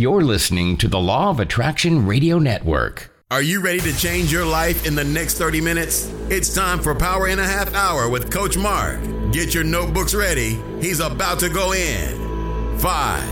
You're 0.00 0.22
listening 0.22 0.78
to 0.78 0.88
the 0.88 0.98
Law 0.98 1.28
of 1.28 1.40
Attraction 1.40 2.06
Radio 2.06 2.38
Network. 2.38 3.10
Are 3.30 3.42
you 3.42 3.60
ready 3.60 3.80
to 3.80 3.94
change 3.94 4.32
your 4.32 4.46
life 4.46 4.86
in 4.86 4.94
the 4.94 5.04
next 5.04 5.34
30 5.36 5.60
minutes? 5.60 6.10
It's 6.30 6.54
time 6.54 6.78
for 6.78 6.94
Power 6.94 7.28
in 7.28 7.38
a 7.38 7.46
Half 7.46 7.74
Hour 7.74 8.08
with 8.08 8.32
Coach 8.32 8.56
Mark. 8.56 8.98
Get 9.30 9.52
your 9.52 9.62
notebooks 9.62 10.14
ready. 10.14 10.58
He's 10.80 11.00
about 11.00 11.38
to 11.40 11.50
go 11.50 11.74
in. 11.74 12.78
Five, 12.78 13.28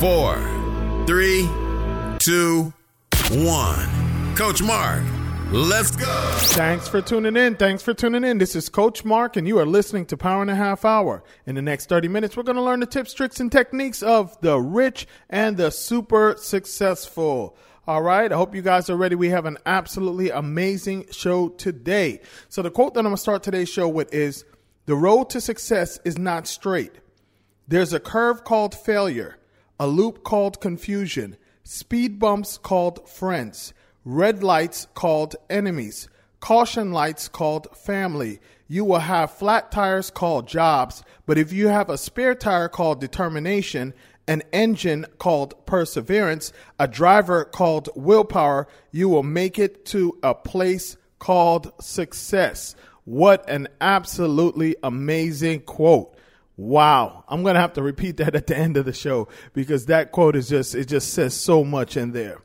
four, 0.00 0.34
three, 1.06 1.48
two, 2.18 2.72
one. 3.30 4.34
Coach 4.34 4.60
Mark, 4.60 5.04
let's 5.52 5.90
go. 5.90 6.32
Thanks 6.38 6.88
for 6.88 7.02
tuning 7.02 7.36
in. 7.36 7.56
Thanks 7.56 7.82
for 7.82 7.94
tuning 7.94 8.24
in. 8.24 8.38
This 8.38 8.56
is 8.56 8.68
Coach 8.68 9.04
Mark, 9.04 9.36
and 9.36 9.46
you 9.46 9.58
are 9.58 9.66
listening 9.66 10.06
to 10.06 10.16
Power 10.16 10.42
and 10.42 10.50
a 10.50 10.54
Half 10.54 10.84
Hour. 10.84 11.22
In 11.46 11.54
the 11.54 11.62
next 11.62 11.88
30 11.88 12.08
minutes, 12.08 12.36
we're 12.36 12.42
going 12.42 12.56
to 12.56 12.62
learn 12.62 12.80
the 12.80 12.86
tips, 12.86 13.12
tricks, 13.12 13.38
and 13.38 13.52
techniques 13.52 14.02
of 14.02 14.40
the 14.40 14.58
rich 14.58 15.06
and 15.28 15.56
the 15.56 15.70
super 15.70 16.36
successful. 16.38 17.56
All 17.86 18.02
right. 18.02 18.30
I 18.30 18.36
hope 18.36 18.54
you 18.54 18.62
guys 18.62 18.88
are 18.88 18.96
ready. 18.96 19.14
We 19.14 19.30
have 19.30 19.44
an 19.44 19.58
absolutely 19.66 20.30
amazing 20.30 21.06
show 21.10 21.48
today. 21.48 22.20
So, 22.48 22.62
the 22.62 22.70
quote 22.70 22.94
that 22.94 23.00
I'm 23.00 23.06
going 23.06 23.16
to 23.16 23.20
start 23.20 23.42
today's 23.42 23.68
show 23.68 23.88
with 23.88 24.14
is 24.14 24.44
The 24.86 24.94
road 24.94 25.30
to 25.30 25.40
success 25.40 25.98
is 26.04 26.16
not 26.16 26.46
straight. 26.46 26.92
There's 27.68 27.92
a 27.92 28.00
curve 28.00 28.44
called 28.44 28.74
failure, 28.74 29.36
a 29.78 29.86
loop 29.86 30.24
called 30.24 30.60
confusion, 30.60 31.36
speed 31.64 32.18
bumps 32.18 32.58
called 32.58 33.08
friends, 33.08 33.72
red 34.04 34.42
lights 34.42 34.86
called 34.94 35.36
enemies, 35.48 36.08
caution 36.40 36.92
lights 36.92 37.28
called 37.28 37.68
family. 37.76 38.40
You 38.68 38.84
will 38.84 39.00
have 39.00 39.32
flat 39.32 39.70
tires 39.70 40.10
called 40.10 40.48
jobs, 40.48 41.02
but 41.26 41.38
if 41.38 41.52
you 41.52 41.68
have 41.68 41.90
a 41.90 41.98
spare 41.98 42.34
tire 42.34 42.68
called 42.68 43.00
determination, 43.00 43.94
an 44.26 44.42
engine 44.52 45.06
called 45.18 45.66
perseverance, 45.66 46.52
a 46.78 46.88
driver 46.88 47.44
called 47.44 47.88
willpower, 47.94 48.68
you 48.90 49.08
will 49.08 49.22
make 49.22 49.58
it 49.58 49.84
to 49.86 50.18
a 50.22 50.34
place 50.34 50.96
called 51.18 51.72
success. 51.80 52.74
What 53.04 53.48
an 53.48 53.68
absolutely 53.80 54.76
amazing 54.82 55.60
quote. 55.62 56.16
Wow. 56.56 57.24
I'm 57.28 57.42
going 57.42 57.54
to 57.54 57.60
have 57.60 57.74
to 57.74 57.82
repeat 57.82 58.18
that 58.18 58.34
at 58.34 58.46
the 58.46 58.56
end 58.56 58.76
of 58.76 58.84
the 58.84 58.92
show 58.92 59.28
because 59.52 59.86
that 59.86 60.12
quote 60.12 60.36
is 60.36 60.48
just, 60.48 60.74
it 60.74 60.86
just 60.86 61.12
says 61.12 61.34
so 61.34 61.64
much 61.64 61.96
in 61.96 62.12
there. 62.12 62.38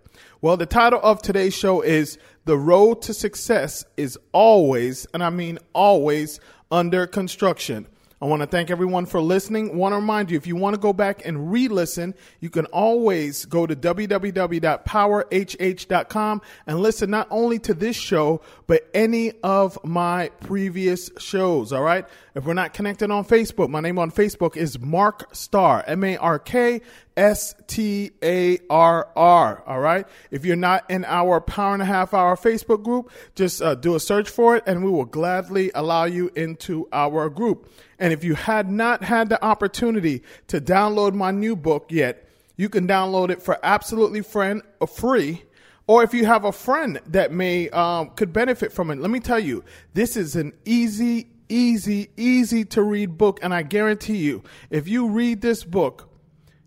Well, 0.48 0.56
the 0.56 0.66
title 0.66 1.02
of 1.04 1.22
today's 1.22 1.54
show 1.54 1.82
is 1.82 2.18
The 2.46 2.56
Road 2.56 3.02
to 3.02 3.14
Success 3.14 3.84
is 3.98 4.18
Always, 4.32 5.06
and 5.14 5.22
I 5.22 5.30
mean 5.30 5.60
always, 5.74 6.40
under 6.72 7.06
construction. 7.06 7.86
I 8.20 8.26
want 8.26 8.42
to 8.42 8.48
thank 8.48 8.72
everyone 8.72 9.06
for 9.06 9.22
listening. 9.22 9.78
Want 9.78 9.92
to 9.92 9.98
remind 9.98 10.32
you 10.32 10.38
if 10.38 10.48
you 10.48 10.56
want 10.56 10.74
to 10.74 10.80
go 10.80 10.92
back 10.92 11.24
and 11.24 11.52
re 11.52 11.68
listen, 11.68 12.16
you 12.40 12.50
can 12.50 12.66
always 12.68 13.44
go 13.46 13.68
to 13.68 13.76
www.powerhh.com 13.76 16.42
and 16.66 16.80
listen 16.80 17.12
not 17.12 17.28
only 17.30 17.60
to 17.60 17.76
this 17.76 17.96
show, 17.96 18.42
but 18.66 18.90
any 18.96 19.34
of 19.44 19.78
my 19.84 20.30
previous 20.42 21.12
shows. 21.20 21.72
All 21.72 21.84
right. 21.84 22.08
If 22.34 22.46
we're 22.46 22.56
not 22.56 22.74
connected 22.74 23.12
on 23.12 23.24
Facebook, 23.24 23.70
my 23.70 23.82
name 23.82 24.00
on 24.00 24.12
Facebook 24.12 24.58
is 24.58 24.80
Mark 24.80 25.36
Starr, 25.36 25.84
M 25.86 26.04
A 26.04 26.18
R 26.18 26.40
K 26.40 26.82
S 27.16 27.54
T 27.68 28.10
A 28.24 28.58
R 28.68 29.10
R. 29.16 29.64
All 29.68 29.80
right. 29.80 30.08
If 30.32 30.44
you're 30.44 30.56
not 30.56 30.90
in 30.90 31.06
our 31.06 31.40
power 31.40 31.74
and 31.74 31.84
a 31.84 31.86
half 31.86 32.16
hour 32.16 32.36
Facebook 32.36 32.84
group, 32.84 33.12
just 33.36 33.62
uh, 33.62 33.76
do 33.76 33.94
a 33.94 34.00
search 34.00 34.28
for 34.28 34.56
it 34.56 34.64
and 34.66 34.84
we 34.84 34.90
will 34.90 35.06
gladly 35.06 35.70
allow 35.76 36.06
you 36.06 36.32
into 36.36 36.88
our 36.92 37.30
group. 37.30 37.70
And 38.00 38.14
if 38.14 38.24
you 38.24 38.36
had 38.36 38.70
not 38.70 39.04
had 39.04 39.30
the 39.30 39.44
opportunity 39.44 40.24
to 40.48 40.62
download 40.62 41.14
my 41.14 41.32
new 41.32 41.56
book 41.56 41.88
yet, 41.90 42.28
you 42.56 42.70
can 42.70 42.88
download 42.88 43.30
it 43.30 43.42
for 43.42 43.60
absolutely 43.64 44.22
friend, 44.22 44.62
uh, 44.82 44.86
free. 44.86 45.44
Or 45.88 46.04
if 46.04 46.14
you 46.14 46.26
have 46.26 46.44
a 46.44 46.52
friend 46.52 47.00
that 47.08 47.32
may 47.32 47.70
um, 47.70 48.10
could 48.10 48.34
benefit 48.34 48.74
from 48.74 48.92
it, 48.92 49.00
let 49.00 49.10
me 49.10 49.20
tell 49.20 49.40
you, 49.40 49.64
this 49.94 50.18
is 50.18 50.36
an 50.36 50.54
easy, 50.66 51.30
easy, 51.48 52.10
easy 52.18 52.66
to 52.66 52.82
read 52.82 53.18
book, 53.18 53.40
and 53.42 53.54
I 53.54 53.62
guarantee 53.62 54.18
you, 54.18 54.44
if 54.70 54.88
you 54.88 55.10
read 55.10 55.42
this 55.42 55.64
book, 55.64 56.10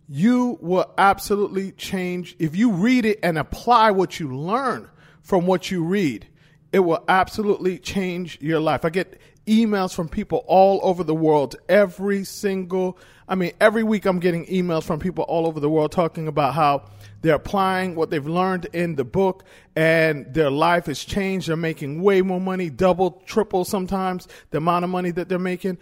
you 0.09 0.59
will 0.61 0.91
absolutely 0.97 1.73
change. 1.73 2.35
If 2.39 2.57
you 2.57 2.73
read 2.73 3.05
it 3.05 3.19
and 3.23 3.39
apply 3.39 3.91
what 3.91 4.19
you 4.19 4.35
learn 4.35 4.89
from 5.23 5.47
what 5.47 5.71
you 5.71 5.85
read, 5.85 6.27
it 6.73 6.81
will 6.81 7.05
absolutely 7.09 7.79
change 7.79 8.39
your 8.41 8.59
life. 8.59 8.85
I 8.85 8.91
get 8.91 9.21
emails 9.47 9.95
from 9.95 10.09
people 10.09 10.45
all 10.47 10.81
over 10.83 11.03
the 11.03 11.15
world 11.15 11.57
every 11.69 12.25
single 12.25 12.99
I 13.27 13.35
mean 13.35 13.53
every 13.61 13.83
week 13.83 14.05
I'm 14.05 14.21
getting 14.21 14.47
emails 14.47 14.85
from 14.85 15.01
people 15.01 15.25
all 15.25 15.47
over 15.47 15.61
the 15.61 15.71
world 15.71 15.93
talking 15.93 16.29
about 16.29 16.55
how 16.55 16.85
they're 17.23 17.35
applying 17.35 17.95
what 17.95 18.11
they've 18.11 18.27
learned 18.27 18.67
in 18.73 18.97
the 18.97 19.05
book 19.05 19.45
and 19.77 20.33
their 20.33 20.51
life 20.51 20.87
has 20.87 21.05
changed. 21.05 21.49
They're 21.49 21.57
making 21.57 22.03
way 22.03 22.23
more 22.23 22.41
money, 22.41 22.71
double, 22.71 23.23
triple 23.27 23.65
sometimes 23.65 24.27
the 24.51 24.59
amount 24.59 24.85
of 24.85 24.91
money 24.91 25.11
that 25.13 25.29
they're 25.29 25.39
making 25.39 25.79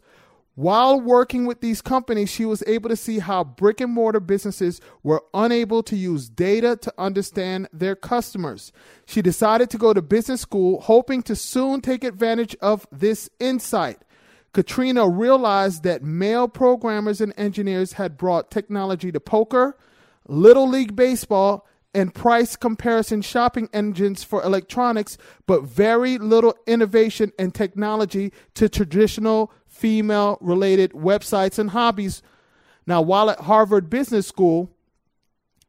while 0.55 0.99
working 0.99 1.45
with 1.45 1.61
these 1.61 1.81
companies, 1.81 2.29
she 2.29 2.43
was 2.43 2.63
able 2.67 2.89
to 2.89 2.95
see 2.95 3.19
how 3.19 3.43
brick 3.43 3.79
and 3.79 3.93
mortar 3.93 4.19
businesses 4.19 4.81
were 5.03 5.23
unable 5.33 5.81
to 5.83 5.95
use 5.95 6.27
data 6.27 6.75
to 6.81 6.93
understand 6.97 7.69
their 7.71 7.95
customers. 7.95 8.73
She 9.05 9.21
decided 9.21 9.69
to 9.69 9.77
go 9.77 9.93
to 9.93 10.01
business 10.01 10.41
school, 10.41 10.81
hoping 10.81 11.23
to 11.23 11.35
soon 11.35 11.79
take 11.79 12.03
advantage 12.03 12.57
of 12.61 12.85
this 12.91 13.29
insight. 13.39 13.99
Katrina 14.51 15.07
realized 15.07 15.83
that 15.83 16.03
male 16.03 16.47
programmers 16.47 17.21
and 17.21 17.33
engineers 17.37 17.93
had 17.93 18.17
brought 18.17 18.51
technology 18.51 19.11
to 19.11 19.19
poker, 19.19 19.77
Little 20.27 20.67
League 20.67 20.95
Baseball, 20.95 21.65
and 21.93 22.13
price 22.13 22.55
comparison 22.55 23.21
shopping 23.21 23.69
engines 23.73 24.23
for 24.23 24.43
electronics, 24.43 25.17
but 25.47 25.63
very 25.63 26.17
little 26.17 26.55
innovation 26.67 27.31
and 27.39 27.53
technology 27.53 28.31
to 28.53 28.69
traditional 28.69 29.51
female 29.79 30.37
related 30.41 30.91
websites 30.91 31.57
and 31.57 31.69
hobbies. 31.69 32.21
Now, 32.85 33.01
while 33.01 33.29
at 33.29 33.41
Harvard 33.41 33.89
Business 33.89 34.27
School, 34.27 34.69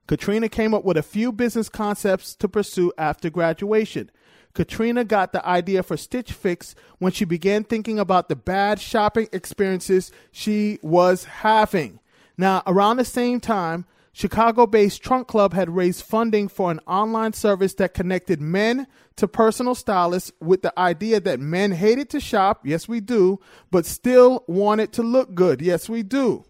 Katrina 0.09 0.49
came 0.49 0.75
up 0.75 0.85
with 0.85 0.97
a 0.97 1.03
few 1.03 1.31
business 1.31 1.69
concepts 1.69 2.35
to 2.35 2.49
pursue 2.49 2.93
after 2.99 3.31
graduation. 3.31 4.11
Katrina 4.53 5.05
got 5.05 5.33
the 5.33 5.47
idea 5.47 5.85
for 5.85 5.97
Stitch 5.97 6.33
Fix 6.33 6.75
when 6.99 7.13
she 7.13 7.25
began 7.25 7.63
thinking 7.63 8.01
about 8.01 8.29
the 8.29 8.35
bad 8.35 8.81
shopping 8.81 9.29
experiences 9.33 10.11
she 10.33 10.81
was 10.83 11.25
having. 11.25 12.01
Now, 12.37 12.65
around 12.67 12.97
the 12.97 13.05
same 13.05 13.39
time, 13.39 13.85
Chicago 14.13 14.67
based 14.67 15.03
Trunk 15.03 15.29
Club 15.29 15.55
had 15.55 15.71
raised 15.71 16.03
funding 16.03 16.49
for 16.49 16.71
an 16.71 16.81
online 16.87 17.33
service 17.33 17.75
that 17.75 17.95
connected 17.95 18.41
men 18.41 18.87
to 19.17 19.29
personal 19.29 19.75
stylists 19.75 20.33
with 20.41 20.63
the 20.63 20.79
idea 20.79 21.21
that 21.21 21.39
men 21.39 21.73
hated 21.73 22.11
to 22.11 22.21
shop, 22.21 22.67
yes, 22.67 22.89
we 22.89 23.01
do, 23.01 23.39
but 23.71 23.87
still 23.87 24.45
wanted 24.49 24.93
to 24.93 25.03
look 25.03 25.35
good, 25.35 25.61
yes, 25.61 25.89
we 25.89 26.03
do. 26.03 26.45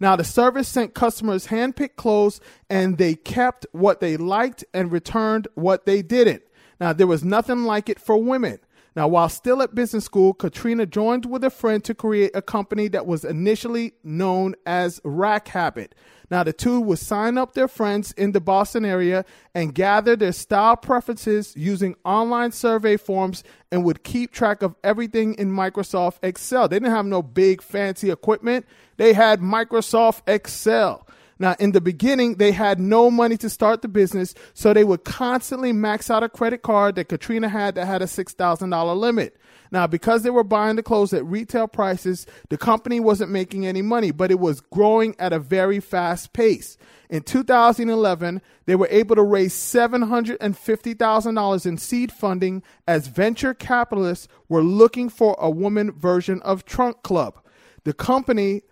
Now, 0.00 0.16
the 0.16 0.24
service 0.24 0.68
sent 0.68 0.94
customers 0.94 1.46
handpicked 1.46 1.96
clothes 1.96 2.40
and 2.68 2.98
they 2.98 3.14
kept 3.14 3.64
what 3.72 4.00
they 4.00 4.16
liked 4.16 4.64
and 4.74 4.90
returned 4.90 5.46
what 5.54 5.86
they 5.86 6.02
didn't. 6.02 6.42
Now, 6.80 6.92
there 6.92 7.06
was 7.06 7.22
nothing 7.22 7.64
like 7.64 7.88
it 7.88 8.00
for 8.00 8.16
women. 8.16 8.58
Now, 8.96 9.08
while 9.08 9.28
still 9.28 9.60
at 9.60 9.74
business 9.74 10.04
school, 10.04 10.34
Katrina 10.34 10.86
joined 10.86 11.26
with 11.26 11.42
a 11.42 11.50
friend 11.50 11.82
to 11.84 11.94
create 11.94 12.30
a 12.34 12.42
company 12.42 12.86
that 12.88 13.06
was 13.06 13.24
initially 13.24 13.94
known 14.04 14.54
as 14.66 15.00
Rack 15.02 15.48
Habit. 15.48 15.96
Now, 16.30 16.44
the 16.44 16.52
two 16.52 16.80
would 16.80 17.00
sign 17.00 17.36
up 17.36 17.54
their 17.54 17.68
friends 17.68 18.12
in 18.12 18.32
the 18.32 18.40
Boston 18.40 18.84
area 18.84 19.24
and 19.54 19.74
gather 19.74 20.16
their 20.16 20.32
style 20.32 20.76
preferences 20.76 21.54
using 21.56 21.96
online 22.04 22.52
survey 22.52 22.96
forms 22.96 23.42
and 23.70 23.84
would 23.84 24.04
keep 24.04 24.32
track 24.32 24.62
of 24.62 24.74
everything 24.84 25.34
in 25.34 25.50
Microsoft 25.50 26.18
Excel. 26.22 26.68
They 26.68 26.76
didn't 26.76 26.92
have 26.92 27.06
no 27.06 27.22
big 27.22 27.62
fancy 27.62 28.10
equipment, 28.10 28.64
they 28.96 29.12
had 29.12 29.40
Microsoft 29.40 30.22
Excel. 30.28 31.06
Now, 31.44 31.54
in 31.58 31.72
the 31.72 31.80
beginning, 31.82 32.36
they 32.36 32.52
had 32.52 32.80
no 32.80 33.10
money 33.10 33.36
to 33.36 33.50
start 33.50 33.82
the 33.82 33.88
business, 33.88 34.34
so 34.54 34.72
they 34.72 34.82
would 34.82 35.04
constantly 35.04 35.74
max 35.74 36.08
out 36.08 36.22
a 36.22 36.28
credit 36.30 36.62
card 36.62 36.94
that 36.94 37.10
Katrina 37.10 37.50
had 37.50 37.74
that 37.74 37.84
had 37.84 38.00
a 38.00 38.06
$6,000 38.06 38.96
limit. 38.96 39.36
Now, 39.70 39.86
because 39.86 40.22
they 40.22 40.30
were 40.30 40.42
buying 40.42 40.76
the 40.76 40.82
clothes 40.82 41.12
at 41.12 41.22
retail 41.26 41.68
prices, 41.68 42.26
the 42.48 42.56
company 42.56 42.98
wasn't 42.98 43.30
making 43.30 43.66
any 43.66 43.82
money, 43.82 44.10
but 44.10 44.30
it 44.30 44.40
was 44.40 44.62
growing 44.62 45.14
at 45.18 45.34
a 45.34 45.38
very 45.38 45.80
fast 45.80 46.32
pace. 46.32 46.78
In 47.10 47.20
2011, 47.20 48.40
they 48.64 48.74
were 48.74 48.88
able 48.90 49.16
to 49.16 49.22
raise 49.22 49.52
$750,000 49.52 51.66
in 51.66 51.76
seed 51.76 52.10
funding 52.10 52.62
as 52.88 53.08
venture 53.08 53.52
capitalists 53.52 54.28
were 54.48 54.62
looking 54.62 55.10
for 55.10 55.36
a 55.38 55.50
woman 55.50 55.92
version 55.92 56.40
of 56.40 56.64
Trunk 56.64 57.02
Club. 57.02 57.38
The 57.84 57.92
company 57.92 58.62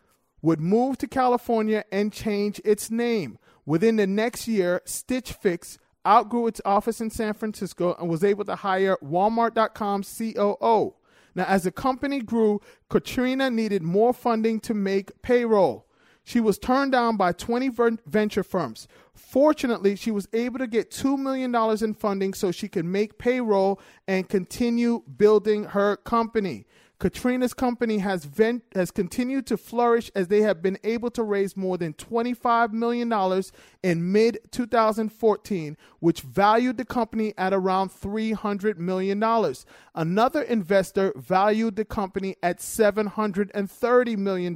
would 0.42 0.60
move 0.60 0.98
to 0.98 1.06
California 1.06 1.84
and 1.90 2.12
change 2.12 2.60
its 2.64 2.90
name. 2.90 3.38
Within 3.64 3.96
the 3.96 4.06
next 4.06 4.48
year, 4.48 4.82
Stitch 4.84 5.32
Fix 5.32 5.78
outgrew 6.06 6.48
its 6.48 6.60
office 6.64 7.00
in 7.00 7.10
San 7.10 7.32
Francisco 7.32 7.94
and 7.98 8.08
was 8.08 8.24
able 8.24 8.44
to 8.44 8.56
hire 8.56 8.98
Walmart.com 9.02 10.02
COO. 10.02 10.94
Now, 11.34 11.44
as 11.44 11.62
the 11.62 11.70
company 11.72 12.20
grew, 12.20 12.60
Katrina 12.90 13.50
needed 13.50 13.82
more 13.82 14.12
funding 14.12 14.60
to 14.60 14.74
make 14.74 15.22
payroll. 15.22 15.86
She 16.24 16.40
was 16.40 16.58
turned 16.58 16.92
down 16.92 17.16
by 17.16 17.32
20 17.32 17.70
venture 18.06 18.44
firms. 18.44 18.86
Fortunately, 19.14 19.96
she 19.96 20.10
was 20.10 20.28
able 20.32 20.58
to 20.58 20.66
get 20.66 20.90
$2 20.90 21.18
million 21.18 21.54
in 21.82 21.94
funding 21.94 22.34
so 22.34 22.52
she 22.52 22.68
could 22.68 22.84
make 22.84 23.18
payroll 23.18 23.80
and 24.06 24.28
continue 24.28 25.02
building 25.16 25.64
her 25.64 25.96
company. 25.96 26.66
Katrina's 27.02 27.52
company 27.52 27.98
has 27.98 28.26
vent, 28.26 28.62
has 28.76 28.92
continued 28.92 29.44
to 29.48 29.56
flourish 29.56 30.08
as 30.14 30.28
they 30.28 30.42
have 30.42 30.62
been 30.62 30.78
able 30.84 31.10
to 31.10 31.24
raise 31.24 31.56
more 31.56 31.76
than 31.76 31.94
$25 31.94 32.70
million 32.70 33.12
in 33.82 34.12
mid 34.12 34.38
2014, 34.52 35.76
which 35.98 36.20
valued 36.20 36.76
the 36.76 36.84
company 36.84 37.34
at 37.36 37.52
around 37.52 37.90
$300 37.90 38.76
million. 38.76 39.20
Another 39.96 40.42
investor 40.42 41.12
valued 41.16 41.74
the 41.74 41.84
company 41.84 42.36
at 42.40 42.58
$730 42.60 44.16
million. 44.16 44.54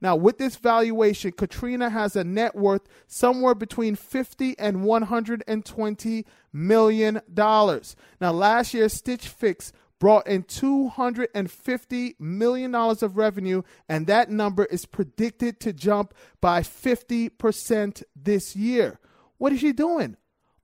Now, 0.00 0.16
with 0.16 0.38
this 0.38 0.56
valuation, 0.56 1.30
Katrina 1.30 1.90
has 1.90 2.16
a 2.16 2.24
net 2.24 2.56
worth 2.56 2.88
somewhere 3.06 3.54
between 3.54 3.94
50 3.94 4.58
and 4.58 4.82
120 4.82 6.26
million 6.52 7.20
dollars. 7.32 7.94
Now, 8.20 8.32
last 8.32 8.74
year, 8.74 8.88
Stitch 8.88 9.28
Fix 9.28 9.72
brought 9.98 10.26
in 10.26 10.44
$250 10.44 12.20
million 12.20 12.74
of 12.74 13.16
revenue, 13.16 13.62
and 13.88 14.06
that 14.06 14.30
number 14.30 14.64
is 14.66 14.86
predicted 14.86 15.60
to 15.60 15.72
jump 15.72 16.14
by 16.40 16.60
50% 16.60 18.02
this 18.14 18.54
year. 18.54 19.00
What 19.38 19.52
is 19.52 19.60
she 19.60 19.72
doing? 19.72 20.16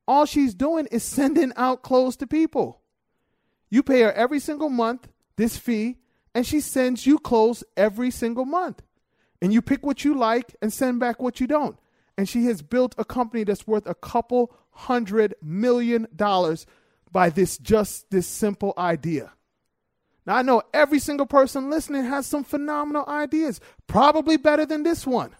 All 0.06 0.26
she's 0.26 0.54
doing 0.54 0.86
is 0.90 1.02
sending 1.02 1.52
out 1.56 1.82
clothes 1.82 2.16
to 2.16 2.26
people. 2.26 2.80
You 3.70 3.82
pay 3.82 4.02
her 4.02 4.12
every 4.12 4.40
single 4.40 4.68
month 4.68 5.08
this 5.36 5.56
fee, 5.56 5.96
and 6.34 6.46
she 6.46 6.60
sends 6.60 7.06
you 7.06 7.18
clothes 7.18 7.64
every 7.76 8.10
single 8.10 8.44
month. 8.44 8.82
And 9.40 9.52
you 9.52 9.62
pick 9.62 9.84
what 9.84 10.04
you 10.04 10.14
like 10.14 10.54
and 10.62 10.72
send 10.72 11.00
back 11.00 11.20
what 11.20 11.40
you 11.40 11.46
don't. 11.46 11.78
And 12.16 12.28
she 12.28 12.44
has 12.46 12.62
built 12.62 12.94
a 12.96 13.04
company 13.04 13.44
that's 13.44 13.66
worth 13.66 13.86
a 13.86 13.94
couple 13.94 14.54
hundred 14.70 15.34
million 15.42 16.06
dollars 16.14 16.66
by 17.14 17.30
this 17.30 17.56
just 17.56 18.10
this 18.10 18.26
simple 18.26 18.74
idea. 18.76 19.32
Now 20.26 20.34
I 20.34 20.42
know 20.42 20.62
every 20.74 20.98
single 20.98 21.26
person 21.26 21.70
listening 21.70 22.04
has 22.04 22.26
some 22.26 22.42
phenomenal 22.42 23.04
ideas, 23.08 23.60
probably 23.86 24.36
better 24.36 24.66
than 24.66 24.82
this 24.82 25.06
one. 25.06 25.30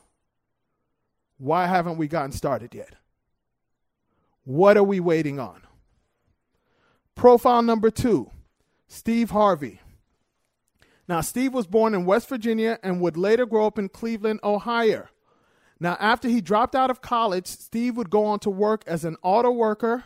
Why 1.37 1.67
haven't 1.67 1.99
we 1.99 2.07
gotten 2.07 2.31
started 2.31 2.75
yet? 2.75 2.95
What 4.45 4.77
are 4.77 4.85
we 4.85 5.01
waiting 5.01 5.41
on? 5.41 5.63
Profile 7.17 7.63
number 7.63 7.91
2, 7.91 8.31
Steve 8.87 9.31
Harvey. 9.31 9.81
Now, 11.09 11.21
Steve 11.23 11.53
was 11.53 11.67
born 11.67 11.95
in 11.95 12.07
West 12.07 12.29
Virginia 12.29 12.79
and 12.83 13.01
would 13.01 13.17
later 13.17 13.47
grow 13.47 13.67
up 13.67 13.79
in 13.79 13.89
Cleveland, 13.89 14.41
Ohio. 14.43 15.09
Now, 15.81 15.97
after 15.99 16.29
he 16.29 16.41
dropped 16.41 16.75
out 16.75 16.91
of 16.91 17.03
college, 17.03 17.47
Steve 17.47 17.97
would 17.97 18.11
go 18.11 18.25
on 18.25 18.39
to 18.41 18.51
work 18.51 18.85
as 18.87 19.05
an 19.05 19.17
auto 19.23 19.51
worker, 19.51 20.05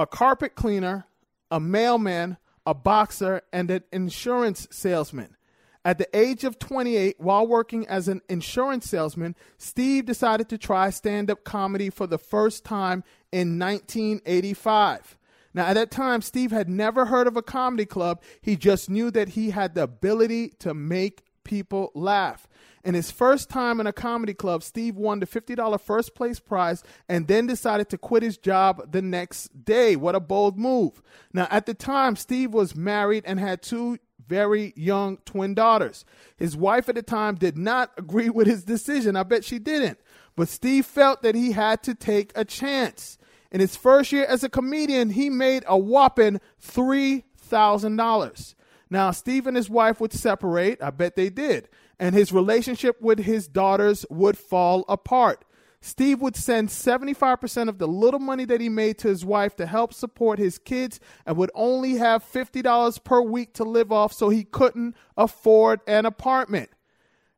a 0.00 0.06
carpet 0.06 0.54
cleaner, 0.54 1.06
a 1.50 1.60
mailman, 1.60 2.38
a 2.64 2.74
boxer, 2.74 3.42
and 3.52 3.70
an 3.70 3.82
insurance 3.92 4.66
salesman. 4.70 5.36
At 5.84 5.98
the 5.98 6.08
age 6.16 6.44
of 6.44 6.58
28, 6.58 7.16
while 7.18 7.46
working 7.46 7.86
as 7.86 8.08
an 8.08 8.20
insurance 8.28 8.86
salesman, 8.86 9.34
Steve 9.56 10.04
decided 10.04 10.48
to 10.50 10.58
try 10.58 10.90
stand 10.90 11.30
up 11.30 11.44
comedy 11.44 11.88
for 11.90 12.06
the 12.06 12.18
first 12.18 12.64
time 12.64 13.02
in 13.32 13.58
1985. 13.58 15.16
Now, 15.52 15.66
at 15.66 15.74
that 15.74 15.90
time, 15.90 16.22
Steve 16.22 16.50
had 16.50 16.68
never 16.68 17.06
heard 17.06 17.26
of 17.26 17.36
a 17.36 17.42
comedy 17.42 17.86
club. 17.86 18.22
He 18.40 18.56
just 18.56 18.88
knew 18.88 19.10
that 19.10 19.30
he 19.30 19.50
had 19.50 19.74
the 19.74 19.82
ability 19.82 20.50
to 20.60 20.74
make 20.74 21.24
people 21.44 21.90
laugh. 21.94 22.46
In 22.82 22.94
his 22.94 23.10
first 23.10 23.50
time 23.50 23.78
in 23.78 23.86
a 23.86 23.92
comedy 23.92 24.32
club, 24.32 24.62
Steve 24.62 24.96
won 24.96 25.20
the 25.20 25.26
$50 25.26 25.80
first 25.80 26.14
place 26.14 26.40
prize 26.40 26.82
and 27.08 27.28
then 27.28 27.46
decided 27.46 27.90
to 27.90 27.98
quit 27.98 28.22
his 28.22 28.38
job 28.38 28.90
the 28.90 29.02
next 29.02 29.64
day. 29.64 29.96
What 29.96 30.14
a 30.14 30.20
bold 30.20 30.58
move. 30.58 31.02
Now, 31.32 31.46
at 31.50 31.66
the 31.66 31.74
time, 31.74 32.16
Steve 32.16 32.54
was 32.54 32.74
married 32.74 33.24
and 33.26 33.38
had 33.38 33.60
two 33.60 33.98
very 34.26 34.72
young 34.76 35.18
twin 35.26 35.54
daughters. 35.54 36.06
His 36.38 36.56
wife 36.56 36.88
at 36.88 36.94
the 36.94 37.02
time 37.02 37.34
did 37.34 37.58
not 37.58 37.90
agree 37.98 38.30
with 38.30 38.46
his 38.46 38.64
decision. 38.64 39.14
I 39.14 39.24
bet 39.24 39.44
she 39.44 39.58
didn't. 39.58 39.98
But 40.34 40.48
Steve 40.48 40.86
felt 40.86 41.22
that 41.22 41.34
he 41.34 41.52
had 41.52 41.82
to 41.82 41.94
take 41.94 42.32
a 42.34 42.46
chance. 42.46 43.18
In 43.52 43.60
his 43.60 43.76
first 43.76 44.10
year 44.12 44.24
as 44.24 44.42
a 44.42 44.48
comedian, 44.48 45.10
he 45.10 45.28
made 45.28 45.64
a 45.66 45.76
whopping 45.76 46.40
$3,000. 46.64 48.54
Now, 48.88 49.10
Steve 49.10 49.46
and 49.46 49.56
his 49.56 49.68
wife 49.68 50.00
would 50.00 50.12
separate. 50.12 50.82
I 50.82 50.90
bet 50.90 51.14
they 51.14 51.28
did 51.28 51.68
and 52.00 52.14
his 52.14 52.32
relationship 52.32 53.00
with 53.00 53.20
his 53.20 53.46
daughters 53.46 54.06
would 54.08 54.38
fall 54.38 54.84
apart. 54.88 55.44
Steve 55.82 56.20
would 56.20 56.36
send 56.36 56.68
75% 56.68 57.68
of 57.68 57.78
the 57.78 57.86
little 57.86 58.20
money 58.20 58.44
that 58.46 58.60
he 58.60 58.68
made 58.68 58.98
to 58.98 59.08
his 59.08 59.24
wife 59.24 59.54
to 59.56 59.66
help 59.66 59.94
support 59.94 60.38
his 60.38 60.58
kids 60.58 60.98
and 61.24 61.36
would 61.36 61.50
only 61.54 61.94
have 61.94 62.24
$50 62.24 63.04
per 63.04 63.20
week 63.20 63.54
to 63.54 63.64
live 63.64 63.92
off, 63.92 64.12
so 64.12 64.30
he 64.30 64.44
couldn't 64.44 64.96
afford 65.16 65.80
an 65.86 66.06
apartment. 66.06 66.70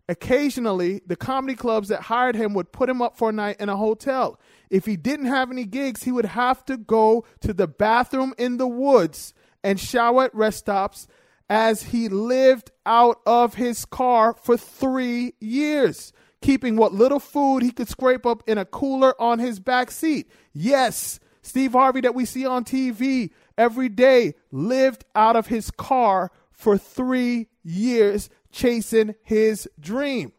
Occasionally, 0.09 1.02
the 1.07 1.16
comedy 1.16 1.54
clubs 1.54 1.88
that 1.88 2.02
hired 2.02 2.35
him 2.35 2.54
would 2.54 2.73
put 2.73 2.88
him 2.88 3.00
up 3.00 3.16
for 3.16 3.31
a 3.31 3.33
night 3.33 3.57
in 3.61 3.69
a 3.69 3.76
hotel. 3.76 4.38
If 4.71 4.87
he 4.87 4.97
didn't 4.97 5.26
have 5.26 5.50
any 5.50 5.64
gigs, 5.64 6.02
he 6.02 6.12
would 6.12 6.25
have 6.25 6.64
to 6.66 6.76
go 6.76 7.25
to 7.40 7.52
the 7.52 7.69
bathroom 7.69 8.35
in 8.38 8.57
the 8.57 8.66
woods 8.66 9.35
and 9.62 9.78
shower 9.78 10.25
at 10.25 10.35
rest 10.35 10.59
stops 10.59 11.07
as 11.52 11.82
he 11.82 12.09
lived 12.09 12.71
out 12.87 13.21
of 13.26 13.52
his 13.52 13.85
car 13.85 14.35
for 14.42 14.56
three 14.56 15.35
years. 15.38 16.14
keeping 16.40 16.75
what 16.76 16.92
little 16.92 17.21
food 17.21 17.62
he 17.62 17.71
could 17.71 17.88
scrape 17.88 18.26
up 18.26 18.42
in 18.49 18.59
a 18.59 18.64
cooler 18.64 19.14
on 19.21 19.38
his 19.38 19.61
back 19.61 19.92
seat. 19.92 20.28
Yes, 20.52 21.21
Steve 21.42 21.73
Harvey 21.73 22.00
that 22.00 22.16
we 22.16 22.25
see 22.25 22.44
on 22.44 22.64
TV 22.64 23.30
every 23.56 23.88
day 23.88 24.35
lived 24.50 25.04
out 25.14 25.37
of 25.37 25.47
his 25.47 25.71
car 25.71 26.32
for 26.50 26.76
three 26.76 27.47
years 27.62 28.28
chasing 28.50 29.14
his 29.23 29.68
dream. 29.78 30.32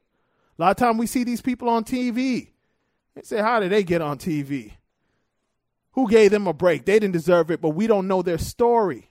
A 0.57 0.61
lot 0.63 0.71
of 0.71 0.77
time 0.77 0.97
we 0.97 1.07
see 1.07 1.23
these 1.23 1.41
people 1.41 1.69
on 1.69 1.85
TV. 1.85 2.49
They 3.15 3.21
say, 3.21 3.39
How 3.39 3.61
did 3.61 3.71
they 3.71 3.83
get 3.83 4.01
on 4.01 4.17
TV? 4.17 4.73
Who 5.91 6.09
gave 6.09 6.31
them 6.31 6.47
a 6.47 6.53
break? 6.53 6.83
They 6.83 6.99
didn't 6.99 7.13
deserve 7.13 7.49
it, 7.49 7.61
but 7.61 7.69
we 7.69 7.87
don't 7.87 8.09
know 8.09 8.23
their 8.23 8.39
story. 8.39 9.09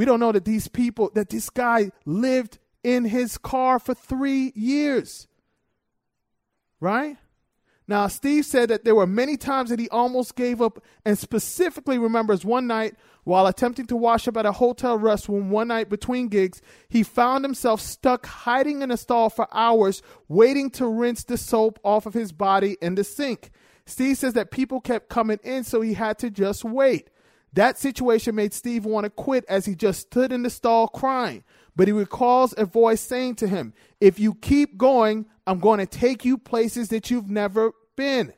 We 0.00 0.06
don't 0.06 0.18
know 0.18 0.32
that 0.32 0.46
these 0.46 0.66
people, 0.66 1.10
that 1.12 1.28
this 1.28 1.50
guy 1.50 1.90
lived 2.06 2.58
in 2.82 3.04
his 3.04 3.36
car 3.36 3.78
for 3.78 3.92
three 3.92 4.50
years. 4.56 5.28
Right? 6.80 7.18
Now, 7.86 8.06
Steve 8.06 8.46
said 8.46 8.70
that 8.70 8.86
there 8.86 8.94
were 8.94 9.06
many 9.06 9.36
times 9.36 9.68
that 9.68 9.78
he 9.78 9.90
almost 9.90 10.36
gave 10.36 10.62
up, 10.62 10.82
and 11.04 11.18
specifically 11.18 11.98
remembers 11.98 12.46
one 12.46 12.66
night 12.66 12.94
while 13.24 13.46
attempting 13.46 13.84
to 13.88 13.96
wash 13.96 14.26
up 14.26 14.38
at 14.38 14.46
a 14.46 14.52
hotel 14.52 14.98
restroom 14.98 15.50
one 15.50 15.68
night 15.68 15.90
between 15.90 16.28
gigs, 16.28 16.62
he 16.88 17.02
found 17.02 17.44
himself 17.44 17.82
stuck 17.82 18.24
hiding 18.24 18.80
in 18.80 18.90
a 18.90 18.96
stall 18.96 19.28
for 19.28 19.48
hours, 19.52 20.00
waiting 20.28 20.70
to 20.70 20.86
rinse 20.86 21.24
the 21.24 21.36
soap 21.36 21.78
off 21.84 22.06
of 22.06 22.14
his 22.14 22.32
body 22.32 22.78
in 22.80 22.94
the 22.94 23.04
sink. 23.04 23.50
Steve 23.84 24.16
says 24.16 24.32
that 24.32 24.50
people 24.50 24.80
kept 24.80 25.10
coming 25.10 25.40
in, 25.44 25.62
so 25.62 25.82
he 25.82 25.92
had 25.92 26.18
to 26.20 26.30
just 26.30 26.64
wait. 26.64 27.09
That 27.52 27.78
situation 27.78 28.34
made 28.34 28.54
Steve 28.54 28.84
want 28.84 29.04
to 29.04 29.10
quit 29.10 29.44
as 29.48 29.66
he 29.66 29.74
just 29.74 30.00
stood 30.00 30.32
in 30.32 30.42
the 30.42 30.50
stall 30.50 30.88
crying. 30.88 31.44
But 31.74 31.88
he 31.88 31.92
recalls 31.92 32.54
a 32.56 32.64
voice 32.64 33.00
saying 33.00 33.36
to 33.36 33.48
him, 33.48 33.72
If 34.00 34.18
you 34.18 34.34
keep 34.34 34.76
going, 34.76 35.26
I'm 35.46 35.58
going 35.58 35.78
to 35.78 35.86
take 35.86 36.24
you 36.24 36.38
places 36.38 36.88
that 36.88 37.10
you've 37.10 37.30
never 37.30 37.72
been. 37.96 38.32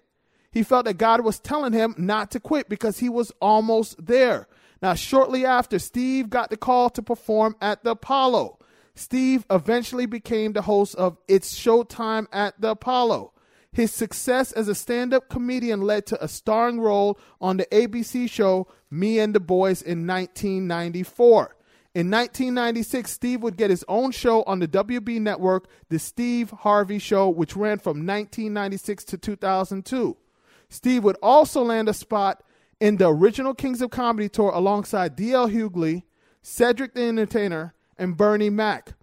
He 0.50 0.62
felt 0.62 0.85
that 0.85 0.99
God 0.99 1.23
was 1.23 1.38
telling 1.38 1.73
him 1.73 1.95
not 1.99 2.31
to 2.33 2.40
quit 2.40 2.69
because 2.69 2.99
he 2.99 3.09
was 3.09 3.33
almost 3.40 4.04
there. 4.04 4.49
Now, 4.83 4.95
shortly 4.95 5.47
after, 5.47 5.78
Steve 5.78 6.28
got 6.28 6.50
the 6.50 6.57
call 6.57 6.90
to 6.90 7.02
perform 7.02 7.57
at 7.61 7.85
the 7.85 7.92
Apollo. 7.92 8.59
Steve 8.95 9.47
eventually 9.50 10.07
became 10.07 10.52
the 10.52 10.62
host 10.62 10.95
of 10.97 11.16
It's 11.28 11.54
Showtime 11.54 12.26
at 12.33 12.61
the 12.61 12.71
Apollo. 12.71 13.33
His 13.73 13.91
success 13.91 14.52
as 14.52 14.69
a 14.69 14.75
stand 14.75 15.14
up 15.14 15.31
comedian 15.31 15.81
led 15.81 16.05
to 16.07 16.23
a 16.23 16.29
starring 16.29 16.79
role 16.79 17.19
on 17.41 17.57
the 17.57 17.67
ABC 17.67 18.29
show 18.29 18.69
Me 18.91 19.19
and 19.19 19.35
the 19.35 19.41
Boys 19.41 19.81
in 19.81 20.07
1994. 20.07 21.57
In 21.95 22.11
1996, 22.11 23.11
Steve 23.11 23.43
would 23.43 23.57
get 23.57 23.71
his 23.71 23.85
own 23.88 24.12
show 24.12 24.43
on 24.45 24.59
the 24.59 24.69
WB 24.69 25.21
network, 25.21 25.69
The 25.88 25.99
Steve 25.99 26.50
Harvey 26.50 26.99
Show, 26.99 27.29
which 27.29 27.55
ran 27.55 27.79
from 27.79 28.07
1996 28.07 29.05
to 29.05 29.19
2002. 29.19 30.17
Steve 30.71 31.05
would 31.05 31.19
also 31.23 31.62
land 31.62 31.91
a 31.91 31.95
spot 31.95 32.43
in 32.81 32.97
the 32.97 33.09
original 33.09 33.55
Kings 33.55 33.83
of 33.83 33.91
Comedy 33.91 34.29
tour 34.31 34.50
alongside 34.55 35.17
D.L. 35.17 35.49
Hughley, 35.49 36.05
Cedric 36.43 36.95
the 36.95 37.02
Entertainer, 37.02 37.75
and 37.99 38.17
Bernie 38.17 38.50
Mac. 38.50 38.95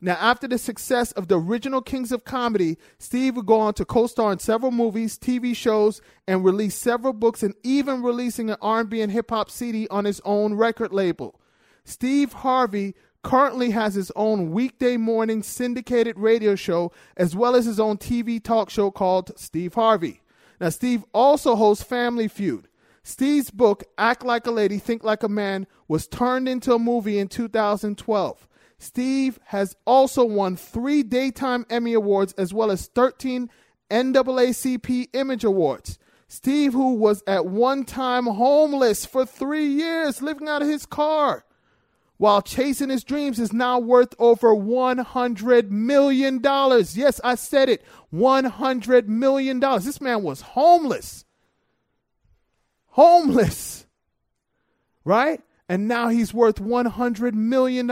Now, 0.00 0.16
after 0.20 0.46
the 0.46 0.58
success 0.58 1.12
of 1.12 1.28
the 1.28 1.40
original 1.40 1.80
Kings 1.80 2.12
of 2.12 2.24
Comedy, 2.24 2.76
Steve 2.98 3.36
would 3.36 3.46
go 3.46 3.58
on 3.60 3.72
to 3.74 3.84
co-star 3.86 4.30
in 4.32 4.38
several 4.38 4.70
movies, 4.70 5.18
TV 5.18 5.56
shows, 5.56 6.02
and 6.28 6.44
release 6.44 6.74
several 6.74 7.14
books, 7.14 7.42
and 7.42 7.54
even 7.62 8.02
releasing 8.02 8.50
an 8.50 8.58
R&B 8.60 9.00
and 9.00 9.10
hip 9.10 9.30
hop 9.30 9.50
CD 9.50 9.88
on 9.88 10.04
his 10.04 10.20
own 10.24 10.54
record 10.54 10.92
label. 10.92 11.40
Steve 11.84 12.34
Harvey 12.34 12.94
currently 13.22 13.70
has 13.70 13.94
his 13.94 14.12
own 14.14 14.50
weekday 14.50 14.96
morning 14.96 15.42
syndicated 15.42 16.18
radio 16.18 16.54
show 16.54 16.92
as 17.16 17.34
well 17.34 17.56
as 17.56 17.64
his 17.64 17.80
own 17.80 17.96
TV 17.96 18.42
talk 18.42 18.70
show 18.70 18.90
called 18.90 19.32
Steve 19.36 19.74
Harvey. 19.74 20.20
Now, 20.60 20.68
Steve 20.68 21.04
also 21.12 21.56
hosts 21.56 21.82
Family 21.82 22.28
Feud. 22.28 22.68
Steve's 23.02 23.50
book, 23.50 23.84
Act 23.98 24.24
Like 24.24 24.46
a 24.46 24.50
Lady, 24.50 24.78
Think 24.78 25.04
Like 25.04 25.22
a 25.22 25.28
Man, 25.28 25.66
was 25.88 26.06
turned 26.06 26.48
into 26.48 26.74
a 26.74 26.78
movie 26.78 27.18
in 27.18 27.28
2012. 27.28 28.48
Steve 28.78 29.38
has 29.46 29.74
also 29.86 30.24
won 30.24 30.56
three 30.56 31.02
Daytime 31.02 31.64
Emmy 31.70 31.94
Awards 31.94 32.32
as 32.34 32.52
well 32.52 32.70
as 32.70 32.88
13 32.88 33.48
NAACP 33.90 35.08
Image 35.12 35.44
Awards. 35.44 35.98
Steve, 36.28 36.72
who 36.72 36.94
was 36.94 37.22
at 37.26 37.46
one 37.46 37.84
time 37.84 38.26
homeless 38.26 39.06
for 39.06 39.24
three 39.24 39.66
years, 39.66 40.20
living 40.20 40.48
out 40.48 40.62
of 40.62 40.68
his 40.68 40.84
car 40.84 41.44
while 42.18 42.40
chasing 42.40 42.88
his 42.88 43.04
dreams 43.04 43.38
is 43.38 43.52
now 43.52 43.78
worth 43.78 44.14
over 44.18 44.48
$100 44.54 45.70
million. 45.70 46.40
Yes, 46.42 47.20
I 47.22 47.34
said 47.34 47.68
it 47.68 47.84
$100 48.12 49.06
million. 49.06 49.60
This 49.60 50.00
man 50.00 50.22
was 50.22 50.40
homeless. 50.40 51.24
Homeless. 52.86 53.86
Right? 55.04 55.42
And 55.68 55.88
now 55.88 56.08
he's 56.08 56.32
worth 56.32 56.56
$100 56.56 57.34
million. 57.34 57.90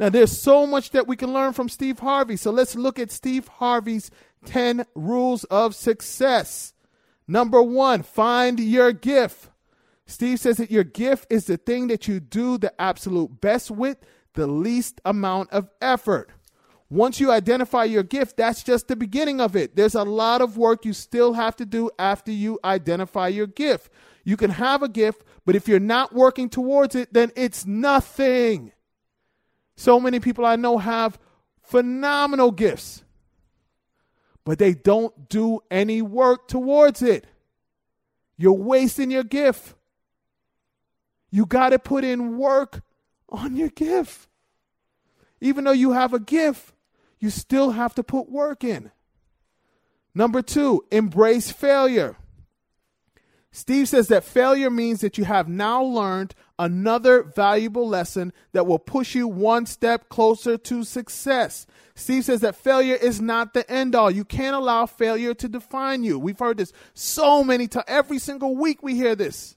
Now, 0.00 0.08
there's 0.08 0.40
so 0.40 0.66
much 0.66 0.92
that 0.92 1.06
we 1.06 1.14
can 1.14 1.34
learn 1.34 1.52
from 1.52 1.68
Steve 1.68 1.98
Harvey. 1.98 2.36
So 2.36 2.50
let's 2.50 2.74
look 2.74 2.98
at 2.98 3.12
Steve 3.12 3.46
Harvey's 3.48 4.10
10 4.46 4.86
rules 4.94 5.44
of 5.44 5.74
success. 5.74 6.72
Number 7.28 7.62
one, 7.62 8.02
find 8.02 8.58
your 8.58 8.92
gift. 8.92 9.50
Steve 10.06 10.40
says 10.40 10.56
that 10.56 10.70
your 10.70 10.84
gift 10.84 11.26
is 11.28 11.44
the 11.44 11.58
thing 11.58 11.88
that 11.88 12.08
you 12.08 12.18
do 12.18 12.56
the 12.56 12.72
absolute 12.80 13.42
best 13.42 13.70
with 13.70 13.98
the 14.32 14.46
least 14.46 15.02
amount 15.04 15.50
of 15.50 15.68
effort. 15.82 16.30
Once 16.88 17.20
you 17.20 17.30
identify 17.30 17.84
your 17.84 18.02
gift, 18.02 18.38
that's 18.38 18.62
just 18.62 18.88
the 18.88 18.96
beginning 18.96 19.38
of 19.38 19.54
it. 19.54 19.76
There's 19.76 19.94
a 19.94 20.02
lot 20.02 20.40
of 20.40 20.56
work 20.56 20.86
you 20.86 20.94
still 20.94 21.34
have 21.34 21.56
to 21.56 21.66
do 21.66 21.90
after 21.98 22.32
you 22.32 22.58
identify 22.64 23.28
your 23.28 23.46
gift. 23.46 23.92
You 24.24 24.38
can 24.38 24.50
have 24.50 24.82
a 24.82 24.88
gift, 24.88 25.24
but 25.44 25.56
if 25.56 25.68
you're 25.68 25.78
not 25.78 26.14
working 26.14 26.48
towards 26.48 26.94
it, 26.94 27.12
then 27.12 27.32
it's 27.36 27.66
nothing. 27.66 28.72
So 29.80 29.98
many 29.98 30.20
people 30.20 30.44
I 30.44 30.56
know 30.56 30.76
have 30.76 31.18
phenomenal 31.62 32.50
gifts, 32.50 33.02
but 34.44 34.58
they 34.58 34.74
don't 34.74 35.30
do 35.30 35.60
any 35.70 36.02
work 36.02 36.48
towards 36.48 37.00
it. 37.00 37.26
You're 38.36 38.52
wasting 38.52 39.10
your 39.10 39.24
gift. 39.24 39.74
You 41.30 41.46
got 41.46 41.70
to 41.70 41.78
put 41.78 42.04
in 42.04 42.36
work 42.36 42.82
on 43.30 43.56
your 43.56 43.70
gift. 43.70 44.28
Even 45.40 45.64
though 45.64 45.72
you 45.72 45.92
have 45.92 46.12
a 46.12 46.20
gift, 46.20 46.74
you 47.18 47.30
still 47.30 47.70
have 47.70 47.94
to 47.94 48.02
put 48.02 48.30
work 48.30 48.62
in. 48.62 48.90
Number 50.14 50.42
two, 50.42 50.84
embrace 50.90 51.50
failure. 51.50 52.18
Steve 53.52 53.88
says 53.88 54.08
that 54.08 54.22
failure 54.22 54.70
means 54.70 55.00
that 55.00 55.18
you 55.18 55.24
have 55.24 55.48
now 55.48 55.82
learned 55.82 56.34
another 56.58 57.24
valuable 57.24 57.88
lesson 57.88 58.32
that 58.52 58.66
will 58.66 58.78
push 58.78 59.14
you 59.14 59.26
one 59.26 59.66
step 59.66 60.08
closer 60.08 60.56
to 60.56 60.84
success. 60.84 61.66
Steve 61.96 62.24
says 62.24 62.40
that 62.40 62.54
failure 62.54 62.94
is 62.94 63.20
not 63.20 63.52
the 63.52 63.68
end 63.68 63.96
all. 63.96 64.10
You 64.10 64.24
can't 64.24 64.54
allow 64.54 64.86
failure 64.86 65.34
to 65.34 65.48
define 65.48 66.04
you. 66.04 66.18
We've 66.18 66.38
heard 66.38 66.58
this 66.58 66.72
so 66.94 67.42
many 67.42 67.66
times. 67.66 67.86
Every 67.88 68.18
single 68.18 68.54
week 68.54 68.82
we 68.84 68.94
hear 68.94 69.16
this. 69.16 69.56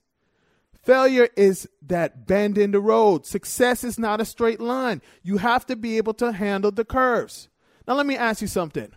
Failure 0.81 1.29
is 1.37 1.69
that 1.83 2.27
bend 2.27 2.57
in 2.57 2.71
the 2.71 2.79
road. 2.79 3.25
Success 3.25 3.83
is 3.83 3.99
not 3.99 4.19
a 4.19 4.25
straight 4.25 4.59
line. 4.59 5.01
You 5.21 5.37
have 5.37 5.65
to 5.67 5.75
be 5.75 5.97
able 5.97 6.13
to 6.15 6.33
handle 6.33 6.71
the 6.71 6.83
curves. 6.83 7.47
Now, 7.87 7.93
let 7.93 8.05
me 8.05 8.17
ask 8.17 8.41
you 8.41 8.47
something. 8.47 8.91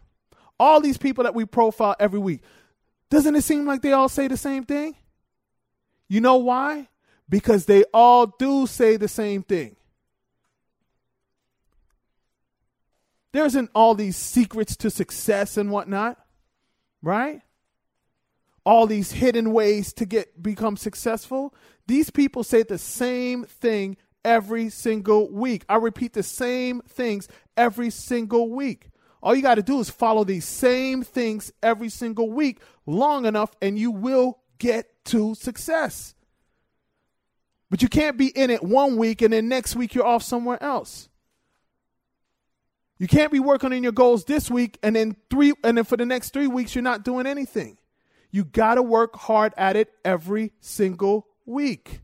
All 0.58 0.80
these 0.80 0.98
people 0.98 1.24
that 1.24 1.34
we 1.34 1.44
profile 1.44 1.94
every 2.00 2.18
week, 2.18 2.40
doesn't 3.10 3.36
it 3.36 3.42
seem 3.42 3.66
like 3.66 3.82
they 3.82 3.92
all 3.92 4.08
say 4.08 4.28
the 4.28 4.36
same 4.36 4.64
thing? 4.64 4.94
You 6.08 6.20
know 6.20 6.36
why? 6.36 6.88
Because 7.28 7.66
they 7.66 7.84
all 7.92 8.26
do 8.26 8.66
say 8.66 8.96
the 8.96 9.08
same 9.08 9.42
thing. 9.42 9.76
There 13.32 13.44
isn't 13.44 13.70
all 13.74 13.94
these 13.94 14.16
secrets 14.16 14.76
to 14.76 14.90
success 14.90 15.56
and 15.56 15.70
whatnot, 15.70 16.18
right? 17.02 17.42
All 18.64 18.86
these 18.86 19.12
hidden 19.12 19.52
ways 19.52 19.92
to 19.94 20.06
get 20.06 20.42
become 20.42 20.76
successful. 20.76 21.54
These 21.86 22.10
people 22.10 22.44
say 22.44 22.62
the 22.62 22.78
same 22.78 23.44
thing 23.44 23.96
every 24.24 24.70
single 24.70 25.30
week. 25.30 25.64
I 25.68 25.76
repeat 25.76 26.14
the 26.14 26.22
same 26.22 26.80
things 26.88 27.28
every 27.56 27.90
single 27.90 28.50
week. 28.50 28.90
All 29.26 29.34
you 29.34 29.42
got 29.42 29.56
to 29.56 29.62
do 29.62 29.80
is 29.80 29.90
follow 29.90 30.22
these 30.22 30.44
same 30.44 31.02
things 31.02 31.52
every 31.60 31.88
single 31.88 32.30
week 32.30 32.60
long 32.86 33.26
enough, 33.26 33.56
and 33.60 33.76
you 33.76 33.90
will 33.90 34.38
get 34.58 35.04
to 35.06 35.34
success. 35.34 36.14
But 37.68 37.82
you 37.82 37.88
can't 37.88 38.16
be 38.16 38.28
in 38.28 38.50
it 38.50 38.62
one 38.62 38.96
week 38.96 39.22
and 39.22 39.32
then 39.32 39.48
next 39.48 39.74
week 39.74 39.96
you're 39.96 40.06
off 40.06 40.22
somewhere 40.22 40.62
else. 40.62 41.08
You 42.98 43.08
can't 43.08 43.32
be 43.32 43.40
working 43.40 43.72
on 43.72 43.82
your 43.82 43.90
goals 43.90 44.26
this 44.26 44.48
week 44.48 44.78
and 44.80 44.94
then 44.94 45.16
three 45.28 45.54
and 45.64 45.76
then 45.76 45.84
for 45.84 45.96
the 45.96 46.06
next 46.06 46.32
3 46.32 46.46
weeks 46.46 46.76
you're 46.76 46.82
not 46.82 47.04
doing 47.04 47.26
anything. 47.26 47.78
You 48.30 48.44
got 48.44 48.76
to 48.76 48.82
work 48.82 49.16
hard 49.16 49.54
at 49.56 49.74
it 49.74 49.92
every 50.04 50.52
single 50.60 51.26
week. 51.44 52.02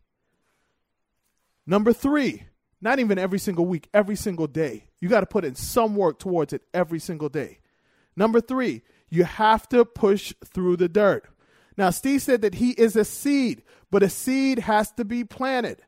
Number 1.68 1.92
three, 1.92 2.46
not 2.80 2.98
even 2.98 3.16
every 3.16 3.38
single 3.38 3.64
week, 3.64 3.88
every 3.94 4.16
single 4.16 4.48
day. 4.48 4.88
You 5.02 5.08
got 5.08 5.20
to 5.20 5.26
put 5.26 5.44
in 5.44 5.56
some 5.56 5.96
work 5.96 6.20
towards 6.20 6.52
it 6.52 6.62
every 6.72 7.00
single 7.00 7.28
day. 7.28 7.58
Number 8.14 8.40
three, 8.40 8.82
you 9.10 9.24
have 9.24 9.68
to 9.70 9.84
push 9.84 10.32
through 10.44 10.76
the 10.76 10.88
dirt. 10.88 11.26
Now, 11.76 11.90
Steve 11.90 12.22
said 12.22 12.40
that 12.42 12.54
he 12.54 12.70
is 12.70 12.94
a 12.94 13.04
seed, 13.04 13.64
but 13.90 14.04
a 14.04 14.08
seed 14.08 14.60
has 14.60 14.92
to 14.92 15.04
be 15.04 15.24
planted. 15.24 15.82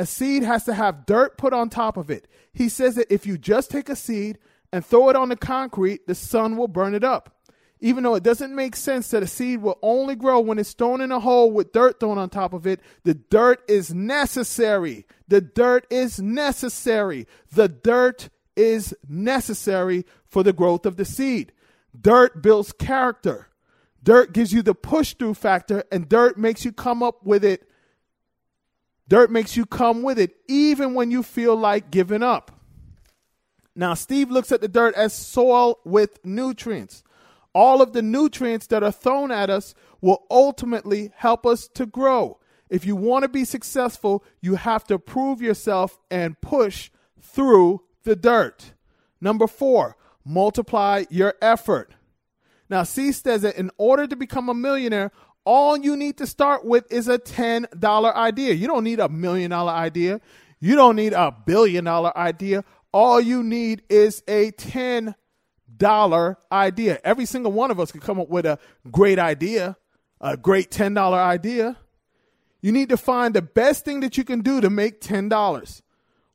A 0.00 0.04
seed 0.04 0.42
has 0.42 0.64
to 0.64 0.74
have 0.74 1.06
dirt 1.06 1.38
put 1.38 1.52
on 1.52 1.70
top 1.70 1.96
of 1.96 2.10
it. 2.10 2.26
He 2.52 2.68
says 2.68 2.96
that 2.96 3.06
if 3.08 3.24
you 3.24 3.38
just 3.38 3.70
take 3.70 3.88
a 3.88 3.94
seed 3.94 4.38
and 4.72 4.84
throw 4.84 5.10
it 5.10 5.16
on 5.16 5.28
the 5.28 5.36
concrete, 5.36 6.08
the 6.08 6.16
sun 6.16 6.56
will 6.56 6.66
burn 6.66 6.92
it 6.92 7.04
up. 7.04 7.36
Even 7.78 8.02
though 8.02 8.16
it 8.16 8.24
doesn't 8.24 8.52
make 8.52 8.74
sense 8.74 9.10
that 9.10 9.22
a 9.22 9.28
seed 9.28 9.62
will 9.62 9.78
only 9.80 10.16
grow 10.16 10.40
when 10.40 10.58
it's 10.58 10.72
thrown 10.72 11.00
in 11.00 11.12
a 11.12 11.20
hole 11.20 11.52
with 11.52 11.72
dirt 11.72 12.00
thrown 12.00 12.18
on 12.18 12.30
top 12.30 12.52
of 12.52 12.66
it, 12.66 12.80
the 13.04 13.14
dirt 13.14 13.62
is 13.68 13.94
necessary. 13.94 15.06
The 15.28 15.40
dirt 15.40 15.86
is 15.88 16.20
necessary. 16.20 17.28
The 17.52 17.68
dirt 17.68 18.28
is 18.56 18.94
necessary 19.08 20.04
for 20.24 20.42
the 20.42 20.52
growth 20.52 20.86
of 20.86 20.96
the 20.96 21.04
seed. 21.04 21.52
Dirt 21.98 22.42
builds 22.42 22.72
character. 22.72 23.48
Dirt 24.02 24.32
gives 24.32 24.52
you 24.52 24.62
the 24.62 24.74
push 24.74 25.14
through 25.14 25.34
factor, 25.34 25.84
and 25.90 26.08
dirt 26.08 26.38
makes 26.38 26.64
you 26.64 26.72
come 26.72 27.02
up 27.02 27.24
with 27.24 27.44
it. 27.44 27.68
Dirt 29.08 29.30
makes 29.30 29.56
you 29.56 29.66
come 29.66 30.02
with 30.02 30.18
it 30.18 30.36
even 30.48 30.94
when 30.94 31.10
you 31.10 31.22
feel 31.22 31.56
like 31.56 31.90
giving 31.90 32.22
up. 32.22 32.52
Now, 33.74 33.94
Steve 33.94 34.30
looks 34.30 34.50
at 34.52 34.60
the 34.60 34.68
dirt 34.68 34.94
as 34.94 35.12
soil 35.12 35.78
with 35.84 36.24
nutrients. 36.24 37.04
All 37.52 37.82
of 37.82 37.92
the 37.92 38.02
nutrients 38.02 38.66
that 38.68 38.82
are 38.82 38.92
thrown 38.92 39.30
at 39.30 39.50
us 39.50 39.74
will 40.00 40.24
ultimately 40.30 41.12
help 41.14 41.46
us 41.46 41.68
to 41.68 41.86
grow. 41.86 42.38
If 42.68 42.84
you 42.84 42.96
want 42.96 43.22
to 43.22 43.28
be 43.28 43.44
successful, 43.44 44.24
you 44.40 44.56
have 44.56 44.84
to 44.84 44.98
prove 44.98 45.40
yourself 45.40 45.98
and 46.10 46.40
push 46.40 46.90
through 47.20 47.82
the 48.06 48.16
dirt. 48.16 48.72
Number 49.20 49.46
four, 49.46 49.96
multiply 50.24 51.04
your 51.10 51.34
effort. 51.42 51.92
Now, 52.70 52.82
C 52.84 53.12
says 53.12 53.42
that 53.42 53.56
in 53.56 53.70
order 53.76 54.06
to 54.06 54.16
become 54.16 54.48
a 54.48 54.54
millionaire, 54.54 55.12
all 55.44 55.76
you 55.76 55.96
need 55.96 56.16
to 56.18 56.26
start 56.26 56.64
with 56.64 56.90
is 56.90 57.08
a 57.08 57.18
$10 57.18 58.14
idea. 58.14 58.54
You 58.54 58.66
don't 58.66 58.84
need 58.84 58.98
a 58.98 59.08
million 59.08 59.50
dollar 59.50 59.72
idea. 59.72 60.20
You 60.58 60.74
don't 60.74 60.96
need 60.96 61.12
a 61.12 61.30
billion 61.30 61.84
dollar 61.84 62.16
idea. 62.16 62.64
All 62.92 63.20
you 63.20 63.42
need 63.42 63.82
is 63.88 64.22
a 64.26 64.52
$10 64.52 65.14
idea. 66.50 67.00
Every 67.04 67.26
single 67.26 67.52
one 67.52 67.70
of 67.70 67.78
us 67.78 67.92
can 67.92 68.00
come 68.00 68.18
up 68.18 68.28
with 68.28 68.46
a 68.46 68.58
great 68.90 69.18
idea, 69.18 69.76
a 70.20 70.36
great 70.36 70.70
$10 70.70 71.12
idea. 71.12 71.76
You 72.60 72.72
need 72.72 72.88
to 72.88 72.96
find 72.96 73.34
the 73.34 73.42
best 73.42 73.84
thing 73.84 74.00
that 74.00 74.16
you 74.18 74.24
can 74.24 74.40
do 74.40 74.60
to 74.60 74.70
make 74.70 75.00
$10. 75.00 75.82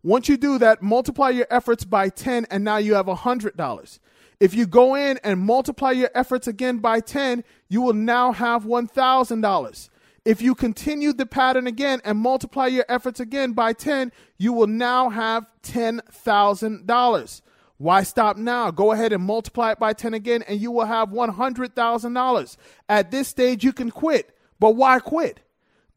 Once 0.03 0.27
you 0.27 0.37
do 0.37 0.57
that, 0.57 0.81
multiply 0.81 1.29
your 1.29 1.47
efforts 1.49 1.85
by 1.85 2.09
10, 2.09 2.47
and 2.49 2.63
now 2.63 2.77
you 2.77 2.95
have 2.95 3.05
$100. 3.05 3.99
If 4.39 4.55
you 4.55 4.65
go 4.65 4.95
in 4.95 5.19
and 5.23 5.39
multiply 5.39 5.91
your 5.91 6.09
efforts 6.15 6.47
again 6.47 6.79
by 6.79 6.99
10, 6.99 7.43
you 7.69 7.81
will 7.81 7.93
now 7.93 8.31
have 8.31 8.63
$1,000. 8.63 9.89
If 10.25 10.41
you 10.41 10.55
continue 10.55 11.13
the 11.13 11.25
pattern 11.25 11.67
again 11.67 12.01
and 12.03 12.17
multiply 12.17 12.67
your 12.67 12.85
efforts 12.89 13.19
again 13.19 13.53
by 13.53 13.73
10, 13.73 14.11
you 14.37 14.53
will 14.53 14.67
now 14.67 15.09
have 15.09 15.45
$10,000. 15.63 17.41
Why 17.77 18.03
stop 18.03 18.37
now? 18.37 18.69
Go 18.69 18.91
ahead 18.91 19.13
and 19.13 19.23
multiply 19.23 19.71
it 19.71 19.79
by 19.79 19.93
10 19.93 20.13
again, 20.13 20.43
and 20.47 20.59
you 20.59 20.71
will 20.71 20.85
have 20.85 21.09
$100,000. 21.09 22.57
At 22.89 23.11
this 23.11 23.27
stage, 23.27 23.63
you 23.63 23.73
can 23.73 23.89
quit. 23.89 24.35
But 24.59 24.71
why 24.75 24.99
quit? 24.99 25.39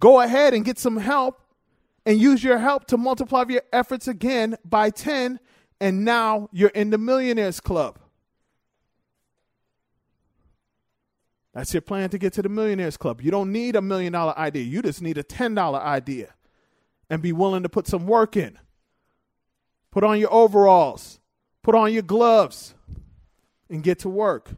Go 0.00 0.20
ahead 0.20 0.54
and 0.54 0.64
get 0.64 0.78
some 0.78 0.96
help 0.96 1.40
and 2.06 2.18
use 2.18 2.44
your 2.44 2.58
help 2.58 2.86
to 2.86 2.96
multiply 2.96 3.44
your 3.48 3.62
efforts 3.72 4.08
again 4.08 4.56
by 4.64 4.90
10, 4.90 5.40
and 5.80 6.04
now 6.04 6.48
you're 6.52 6.70
in 6.70 6.90
the 6.90 6.98
Millionaires 6.98 7.60
Club. 7.60 7.98
That's 11.54 11.72
your 11.72 11.82
plan 11.82 12.10
to 12.10 12.18
get 12.18 12.32
to 12.34 12.42
the 12.42 12.48
Millionaires 12.48 12.96
Club. 12.96 13.20
You 13.20 13.30
don't 13.30 13.52
need 13.52 13.76
a 13.76 13.82
million 13.82 14.12
dollar 14.12 14.36
idea. 14.36 14.64
You 14.64 14.82
just 14.82 15.00
need 15.00 15.16
a 15.18 15.22
$10 15.22 15.80
idea 15.80 16.34
and 17.08 17.22
be 17.22 17.32
willing 17.32 17.62
to 17.62 17.68
put 17.68 17.86
some 17.86 18.06
work 18.06 18.36
in. 18.36 18.58
Put 19.92 20.02
on 20.02 20.18
your 20.18 20.32
overalls, 20.32 21.20
put 21.62 21.76
on 21.76 21.92
your 21.92 22.02
gloves, 22.02 22.74
and 23.70 23.84
get 23.84 24.00
to 24.00 24.08
work. 24.08 24.56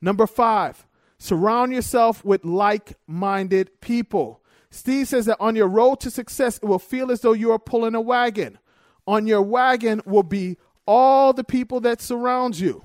Number 0.00 0.26
five, 0.26 0.84
surround 1.18 1.72
yourself 1.72 2.24
with 2.24 2.44
like 2.44 2.94
minded 3.06 3.80
people. 3.80 4.42
Steve 4.76 5.08
says 5.08 5.24
that 5.26 5.40
on 5.40 5.56
your 5.56 5.68
road 5.68 6.00
to 6.00 6.10
success, 6.10 6.58
it 6.58 6.64
will 6.64 6.78
feel 6.78 7.10
as 7.10 7.22
though 7.22 7.32
you 7.32 7.50
are 7.50 7.58
pulling 7.58 7.94
a 7.94 8.00
wagon. 8.00 8.58
On 9.06 9.26
your 9.26 9.40
wagon 9.40 10.02
will 10.04 10.22
be 10.22 10.58
all 10.86 11.32
the 11.32 11.44
people 11.44 11.80
that 11.80 12.02
surround 12.02 12.58
you. 12.58 12.82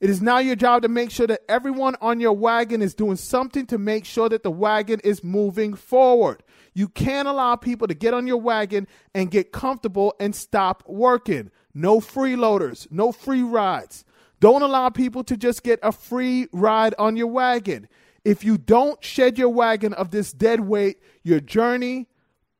It 0.00 0.10
is 0.10 0.22
now 0.22 0.38
your 0.38 0.54
job 0.54 0.82
to 0.82 0.88
make 0.88 1.10
sure 1.10 1.26
that 1.26 1.40
everyone 1.48 1.96
on 2.00 2.20
your 2.20 2.34
wagon 2.34 2.82
is 2.82 2.94
doing 2.94 3.16
something 3.16 3.66
to 3.66 3.78
make 3.78 4.04
sure 4.04 4.28
that 4.28 4.42
the 4.42 4.50
wagon 4.50 5.00
is 5.02 5.24
moving 5.24 5.74
forward. 5.74 6.42
You 6.74 6.88
can't 6.88 7.26
allow 7.26 7.56
people 7.56 7.88
to 7.88 7.94
get 7.94 8.14
on 8.14 8.26
your 8.26 8.36
wagon 8.36 8.86
and 9.14 9.30
get 9.30 9.50
comfortable 9.50 10.14
and 10.20 10.36
stop 10.36 10.84
working. 10.86 11.50
No 11.74 12.00
freeloaders, 12.00 12.86
no 12.92 13.10
free 13.10 13.42
rides. 13.42 14.04
Don't 14.40 14.62
allow 14.62 14.88
people 14.90 15.24
to 15.24 15.36
just 15.36 15.64
get 15.64 15.80
a 15.82 15.90
free 15.90 16.46
ride 16.52 16.94
on 16.98 17.16
your 17.16 17.26
wagon. 17.26 17.88
If 18.28 18.44
you 18.44 18.58
don't 18.58 19.02
shed 19.02 19.38
your 19.38 19.48
wagon 19.48 19.94
of 19.94 20.10
this 20.10 20.34
dead 20.34 20.60
weight, 20.60 20.98
your 21.22 21.40
journey 21.40 22.08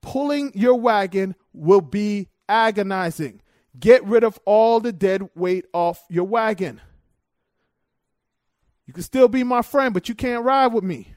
pulling 0.00 0.50
your 0.54 0.76
wagon 0.76 1.34
will 1.52 1.82
be 1.82 2.30
agonizing. 2.48 3.42
Get 3.78 4.02
rid 4.04 4.24
of 4.24 4.40
all 4.46 4.80
the 4.80 4.92
dead 4.92 5.28
weight 5.34 5.66
off 5.74 6.02
your 6.08 6.24
wagon. 6.24 6.80
You 8.86 8.94
can 8.94 9.02
still 9.02 9.28
be 9.28 9.44
my 9.44 9.60
friend, 9.60 9.92
but 9.92 10.08
you 10.08 10.14
can't 10.14 10.42
ride 10.42 10.72
with 10.72 10.84
me. 10.84 11.12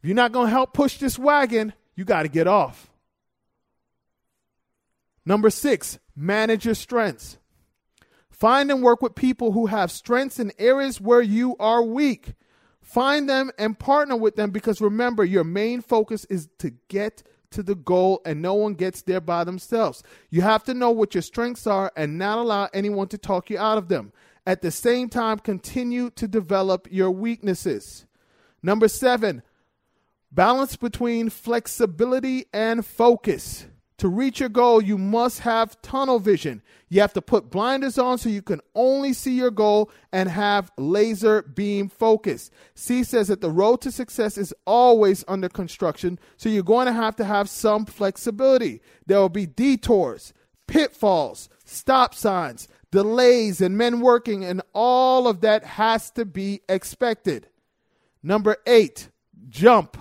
If 0.00 0.08
you're 0.08 0.16
not 0.16 0.32
going 0.32 0.48
to 0.48 0.52
help 0.52 0.74
push 0.74 0.98
this 0.98 1.16
wagon, 1.16 1.74
you 1.94 2.04
got 2.04 2.24
to 2.24 2.28
get 2.28 2.48
off. 2.48 2.90
Number 5.24 5.50
six, 5.50 6.00
manage 6.16 6.64
your 6.64 6.74
strengths. 6.74 7.38
Find 8.28 8.72
and 8.72 8.82
work 8.82 9.02
with 9.02 9.14
people 9.14 9.52
who 9.52 9.66
have 9.66 9.92
strengths 9.92 10.40
in 10.40 10.50
areas 10.58 11.00
where 11.00 11.22
you 11.22 11.54
are 11.60 11.80
weak. 11.80 12.34
Find 12.82 13.28
them 13.28 13.50
and 13.58 13.78
partner 13.78 14.16
with 14.16 14.36
them 14.36 14.50
because 14.50 14.80
remember, 14.80 15.24
your 15.24 15.44
main 15.44 15.80
focus 15.80 16.24
is 16.26 16.48
to 16.58 16.72
get 16.88 17.22
to 17.52 17.62
the 17.62 17.74
goal 17.74 18.20
and 18.26 18.42
no 18.42 18.54
one 18.54 18.74
gets 18.74 19.02
there 19.02 19.20
by 19.20 19.44
themselves. 19.44 20.02
You 20.30 20.42
have 20.42 20.64
to 20.64 20.74
know 20.74 20.90
what 20.90 21.14
your 21.14 21.22
strengths 21.22 21.66
are 21.66 21.92
and 21.96 22.18
not 22.18 22.38
allow 22.38 22.68
anyone 22.74 23.08
to 23.08 23.18
talk 23.18 23.50
you 23.50 23.58
out 23.58 23.78
of 23.78 23.88
them. 23.88 24.12
At 24.46 24.62
the 24.62 24.72
same 24.72 25.08
time, 25.08 25.38
continue 25.38 26.10
to 26.10 26.26
develop 26.26 26.88
your 26.90 27.10
weaknesses. 27.12 28.06
Number 28.62 28.88
seven, 28.88 29.42
balance 30.32 30.76
between 30.76 31.30
flexibility 31.30 32.46
and 32.52 32.84
focus. 32.84 33.66
To 34.02 34.08
reach 34.08 34.40
your 34.40 34.48
goal, 34.48 34.82
you 34.82 34.98
must 34.98 35.38
have 35.42 35.80
tunnel 35.80 36.18
vision. 36.18 36.60
You 36.88 37.00
have 37.02 37.12
to 37.12 37.22
put 37.22 37.52
blinders 37.52 37.98
on 37.98 38.18
so 38.18 38.28
you 38.28 38.42
can 38.42 38.60
only 38.74 39.12
see 39.12 39.32
your 39.32 39.52
goal 39.52 39.92
and 40.12 40.28
have 40.28 40.72
laser 40.76 41.42
beam 41.42 41.88
focus. 41.88 42.50
C 42.74 43.04
says 43.04 43.28
that 43.28 43.40
the 43.40 43.48
road 43.52 43.80
to 43.82 43.92
success 43.92 44.36
is 44.36 44.52
always 44.66 45.24
under 45.28 45.48
construction, 45.48 46.18
so 46.36 46.48
you're 46.48 46.64
going 46.64 46.86
to 46.86 46.92
have 46.92 47.14
to 47.14 47.24
have 47.24 47.48
some 47.48 47.86
flexibility. 47.86 48.80
There 49.06 49.20
will 49.20 49.28
be 49.28 49.46
detours, 49.46 50.34
pitfalls, 50.66 51.48
stop 51.64 52.12
signs, 52.12 52.66
delays, 52.90 53.60
and 53.60 53.78
men 53.78 54.00
working, 54.00 54.44
and 54.44 54.62
all 54.72 55.28
of 55.28 55.42
that 55.42 55.62
has 55.62 56.10
to 56.10 56.24
be 56.24 56.60
expected. 56.68 57.46
Number 58.20 58.56
eight, 58.66 59.10
jump. 59.48 59.96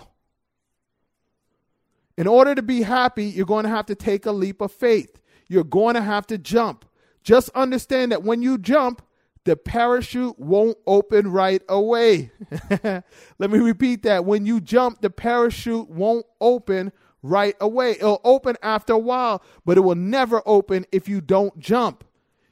In 2.21 2.27
order 2.27 2.53
to 2.53 2.61
be 2.61 2.83
happy, 2.83 3.25
you're 3.25 3.47
going 3.47 3.63
to 3.63 3.71
have 3.71 3.87
to 3.87 3.95
take 3.95 4.27
a 4.27 4.31
leap 4.31 4.61
of 4.61 4.71
faith. 4.71 5.19
You're 5.47 5.63
going 5.63 5.95
to 5.95 6.03
have 6.03 6.27
to 6.27 6.37
jump. 6.37 6.85
Just 7.23 7.49
understand 7.55 8.11
that 8.11 8.21
when 8.21 8.43
you 8.43 8.59
jump, 8.59 9.01
the 9.43 9.55
parachute 9.55 10.37
won't 10.37 10.77
open 10.85 11.31
right 11.31 11.63
away. 11.67 12.29
Let 12.83 13.49
me 13.49 13.57
repeat 13.57 14.03
that. 14.03 14.23
When 14.23 14.45
you 14.45 14.61
jump, 14.61 15.01
the 15.01 15.09
parachute 15.09 15.89
won't 15.89 16.27
open 16.39 16.91
right 17.23 17.55
away. 17.59 17.93
It'll 17.93 18.21
open 18.23 18.55
after 18.61 18.93
a 18.93 18.99
while, 18.99 19.41
but 19.65 19.79
it 19.79 19.81
will 19.81 19.95
never 19.95 20.43
open 20.45 20.85
if 20.91 21.09
you 21.09 21.21
don't 21.21 21.57
jump. 21.57 22.03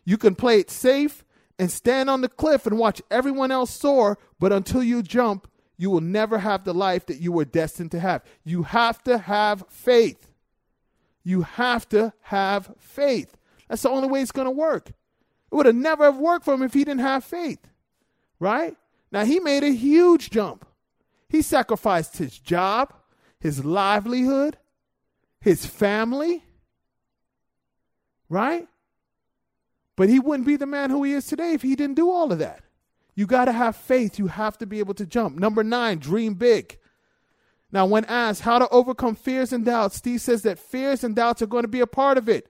You 0.04 0.18
can 0.18 0.34
play 0.34 0.58
it 0.58 0.72
safe 0.72 1.24
and 1.60 1.70
stand 1.70 2.10
on 2.10 2.22
the 2.22 2.30
cliff 2.30 2.66
and 2.66 2.80
watch 2.80 3.04
everyone 3.12 3.52
else 3.52 3.70
soar, 3.70 4.18
but 4.40 4.52
until 4.52 4.82
you 4.82 5.04
jump, 5.04 5.48
you 5.80 5.90
will 5.90 6.02
never 6.02 6.40
have 6.40 6.66
the 6.66 6.74
life 6.74 7.06
that 7.06 7.22
you 7.22 7.32
were 7.32 7.46
destined 7.46 7.92
to 7.92 8.02
have. 8.02 8.22
You 8.44 8.64
have 8.64 9.02
to 9.06 9.18
have 9.18 9.64
faith. 9.70 10.30
You 11.24 11.44
have 11.44 11.88
to 11.90 12.12
have 12.24 12.76
faith. 12.78 13.38
That's 13.70 13.84
the 13.84 13.90
only 13.90 14.10
way 14.10 14.22
it's 14.22 14.34
going 14.34 14.46
to 14.46 14.52
work. 14.52 14.90
It 14.90 15.56
would 15.56 15.66
have 15.66 15.76
never 15.76 16.04
have 16.04 16.18
worked 16.18 16.44
for 16.44 16.54
him 16.54 16.64
if 16.64 16.74
he 16.74 16.84
didn't 16.84 17.00
have 17.00 17.24
faith. 17.24 17.66
Right? 18.42 18.76
Now 19.10 19.24
he 19.24 19.40
made 19.40 19.64
a 19.64 19.72
huge 19.72 20.32
jump. 20.32 20.68
He 21.30 21.42
sacrificed 21.42 22.18
his 22.18 22.38
job, 22.38 22.94
his 23.40 23.64
livelihood, 23.64 24.58
his 25.40 25.66
family. 25.66 26.44
Right? 28.28 28.68
But 29.96 30.10
he 30.10 30.20
wouldn't 30.20 30.46
be 30.46 30.58
the 30.58 30.66
man 30.66 30.90
who 30.90 31.04
he 31.04 31.14
is 31.14 31.26
today 31.26 31.54
if 31.54 31.62
he 31.62 31.78
didn't 31.78 31.96
do 31.96 32.12
all 32.12 32.34
of 32.34 32.40
that. 32.40 32.64
You 33.20 33.28
got 33.28 33.46
to 33.46 33.52
have 33.52 33.76
faith. 33.76 34.18
You 34.18 34.28
have 34.28 34.58
to 34.60 34.66
be 34.66 34.80
able 34.80 34.94
to 34.94 35.06
jump. 35.06 35.38
Number 35.38 35.62
nine, 35.62 36.00
dream 36.00 36.36
big. 36.36 36.78
Now, 37.70 37.86
when 37.86 38.06
asked 38.06 38.44
how 38.44 38.60
to 38.60 38.70
overcome 38.70 39.16
fears 39.16 39.52
and 39.52 39.66
doubts, 39.66 39.98
Steve 39.98 40.22
says 40.22 40.44
that 40.44 40.58
fears 40.58 41.04
and 41.04 41.18
doubts 41.18 41.42
are 41.42 41.48
going 41.48 41.66
to 41.66 41.68
be 41.68 41.82
a 41.82 41.86
part 41.86 42.18
of 42.18 42.30
it. 42.30 42.48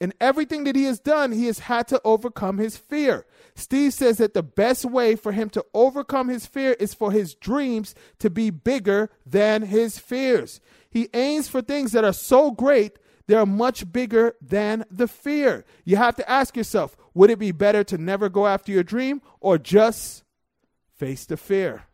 In 0.00 0.14
everything 0.18 0.64
that 0.64 0.74
he 0.74 0.84
has 0.84 0.98
done, 0.98 1.32
he 1.32 1.44
has 1.48 1.58
had 1.58 1.86
to 1.88 2.00
overcome 2.02 2.56
his 2.56 2.78
fear. 2.78 3.26
Steve 3.54 3.92
says 3.92 4.16
that 4.16 4.32
the 4.32 4.42
best 4.42 4.86
way 4.86 5.16
for 5.16 5.32
him 5.32 5.50
to 5.50 5.62
overcome 5.74 6.28
his 6.28 6.46
fear 6.46 6.72
is 6.80 6.94
for 6.94 7.12
his 7.12 7.34
dreams 7.34 7.94
to 8.18 8.30
be 8.30 8.48
bigger 8.48 9.10
than 9.26 9.60
his 9.60 9.98
fears. 9.98 10.62
He 10.88 11.10
aims 11.12 11.46
for 11.46 11.60
things 11.60 11.92
that 11.92 12.04
are 12.04 12.14
so 12.14 12.52
great, 12.52 12.98
they're 13.26 13.46
much 13.46 13.90
bigger 13.92 14.34
than 14.40 14.84
the 14.90 15.08
fear. 15.08 15.64
You 15.84 15.96
have 15.96 16.16
to 16.16 16.30
ask 16.30 16.56
yourself 16.56 16.96
would 17.14 17.30
it 17.30 17.38
be 17.38 17.52
better 17.52 17.82
to 17.84 17.98
never 17.98 18.28
go 18.28 18.46
after 18.46 18.70
your 18.70 18.82
dream 18.82 19.22
or 19.40 19.58
just 19.58 20.22
face 20.94 21.24
the 21.24 21.36
fear? 21.36 21.84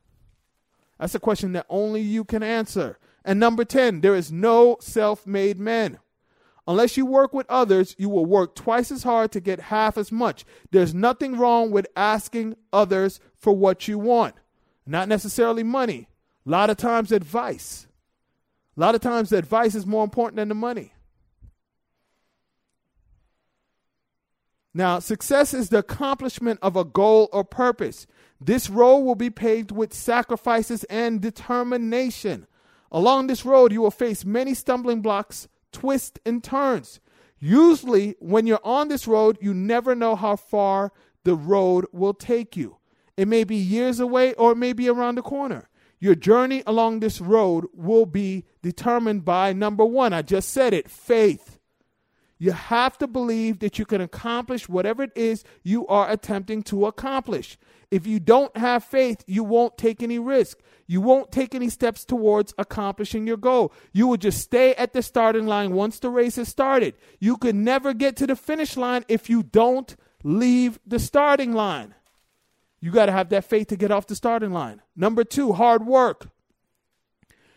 That's 0.98 1.14
a 1.14 1.20
question 1.20 1.52
that 1.52 1.66
only 1.68 2.00
you 2.00 2.24
can 2.24 2.42
answer. 2.42 2.98
And 3.24 3.38
number 3.38 3.64
10, 3.64 4.00
there 4.00 4.14
is 4.14 4.32
no 4.32 4.76
self 4.80 5.26
made 5.26 5.58
man. 5.58 5.98
Unless 6.66 6.96
you 6.96 7.06
work 7.06 7.32
with 7.32 7.50
others, 7.50 7.96
you 7.98 8.08
will 8.08 8.26
work 8.26 8.54
twice 8.54 8.92
as 8.92 9.02
hard 9.02 9.32
to 9.32 9.40
get 9.40 9.60
half 9.60 9.98
as 9.98 10.12
much. 10.12 10.44
There's 10.70 10.94
nothing 10.94 11.36
wrong 11.36 11.72
with 11.72 11.88
asking 11.96 12.56
others 12.72 13.18
for 13.36 13.52
what 13.52 13.88
you 13.88 13.98
want. 13.98 14.36
Not 14.86 15.08
necessarily 15.08 15.64
money. 15.64 16.08
A 16.46 16.50
lot 16.50 16.70
of 16.70 16.76
times, 16.76 17.10
advice. 17.10 17.86
A 18.76 18.80
lot 18.80 18.94
of 18.94 19.00
times, 19.00 19.32
advice 19.32 19.74
is 19.74 19.86
more 19.86 20.04
important 20.04 20.36
than 20.36 20.48
the 20.48 20.54
money. 20.54 20.92
Now, 24.74 24.98
success 24.98 25.52
is 25.52 25.68
the 25.68 25.78
accomplishment 25.78 26.58
of 26.62 26.76
a 26.76 26.84
goal 26.84 27.28
or 27.32 27.44
purpose. 27.44 28.06
This 28.40 28.70
road 28.70 29.00
will 29.00 29.14
be 29.14 29.30
paved 29.30 29.70
with 29.70 29.92
sacrifices 29.92 30.84
and 30.84 31.20
determination. 31.20 32.46
Along 32.90 33.26
this 33.26 33.44
road, 33.44 33.72
you 33.72 33.82
will 33.82 33.90
face 33.90 34.24
many 34.24 34.54
stumbling 34.54 35.02
blocks 35.02 35.48
twists, 35.72 36.20
and 36.24 36.44
turns. 36.44 37.00
Usually, 37.38 38.14
when 38.20 38.46
you're 38.46 38.60
on 38.62 38.88
this 38.88 39.08
road, 39.08 39.38
you 39.40 39.52
never 39.52 39.94
know 39.94 40.14
how 40.14 40.36
far 40.36 40.92
the 41.24 41.34
road 41.34 41.86
will 41.92 42.14
take 42.14 42.56
you. 42.56 42.76
It 43.16 43.26
may 43.26 43.44
be 43.44 43.56
years 43.56 43.98
away 43.98 44.34
or 44.34 44.52
it 44.52 44.56
may 44.56 44.72
be 44.72 44.88
around 44.88 45.16
the 45.16 45.22
corner. 45.22 45.68
Your 45.98 46.14
journey 46.14 46.62
along 46.66 47.00
this 47.00 47.20
road 47.20 47.66
will 47.74 48.06
be 48.06 48.44
determined 48.62 49.24
by 49.24 49.52
number 49.52 49.84
one, 49.84 50.12
I 50.12 50.22
just 50.22 50.50
said 50.50 50.72
it 50.72 50.90
faith. 50.90 51.51
You 52.42 52.50
have 52.50 52.98
to 52.98 53.06
believe 53.06 53.60
that 53.60 53.78
you 53.78 53.86
can 53.86 54.00
accomplish 54.00 54.68
whatever 54.68 55.04
it 55.04 55.12
is 55.14 55.44
you 55.62 55.86
are 55.86 56.10
attempting 56.10 56.64
to 56.64 56.86
accomplish. 56.86 57.56
If 57.88 58.04
you 58.04 58.18
don't 58.18 58.56
have 58.56 58.82
faith, 58.82 59.22
you 59.28 59.44
won't 59.44 59.78
take 59.78 60.02
any 60.02 60.18
risk. 60.18 60.58
You 60.88 61.00
won't 61.00 61.30
take 61.30 61.54
any 61.54 61.68
steps 61.68 62.04
towards 62.04 62.52
accomplishing 62.58 63.28
your 63.28 63.36
goal. 63.36 63.72
You 63.92 64.08
will 64.08 64.16
just 64.16 64.40
stay 64.40 64.74
at 64.74 64.92
the 64.92 65.02
starting 65.02 65.46
line 65.46 65.72
once 65.72 66.00
the 66.00 66.10
race 66.10 66.34
has 66.34 66.48
started. 66.48 66.94
You 67.20 67.36
could 67.36 67.54
never 67.54 67.94
get 67.94 68.16
to 68.16 68.26
the 68.26 68.34
finish 68.34 68.76
line 68.76 69.04
if 69.06 69.30
you 69.30 69.44
don't 69.44 69.94
leave 70.24 70.80
the 70.84 70.98
starting 70.98 71.52
line. 71.52 71.94
You 72.80 72.90
got 72.90 73.06
to 73.06 73.12
have 73.12 73.28
that 73.28 73.44
faith 73.44 73.68
to 73.68 73.76
get 73.76 73.92
off 73.92 74.08
the 74.08 74.16
starting 74.16 74.50
line. 74.50 74.82
Number 74.96 75.22
two, 75.22 75.52
hard 75.52 75.86
work. 75.86 76.31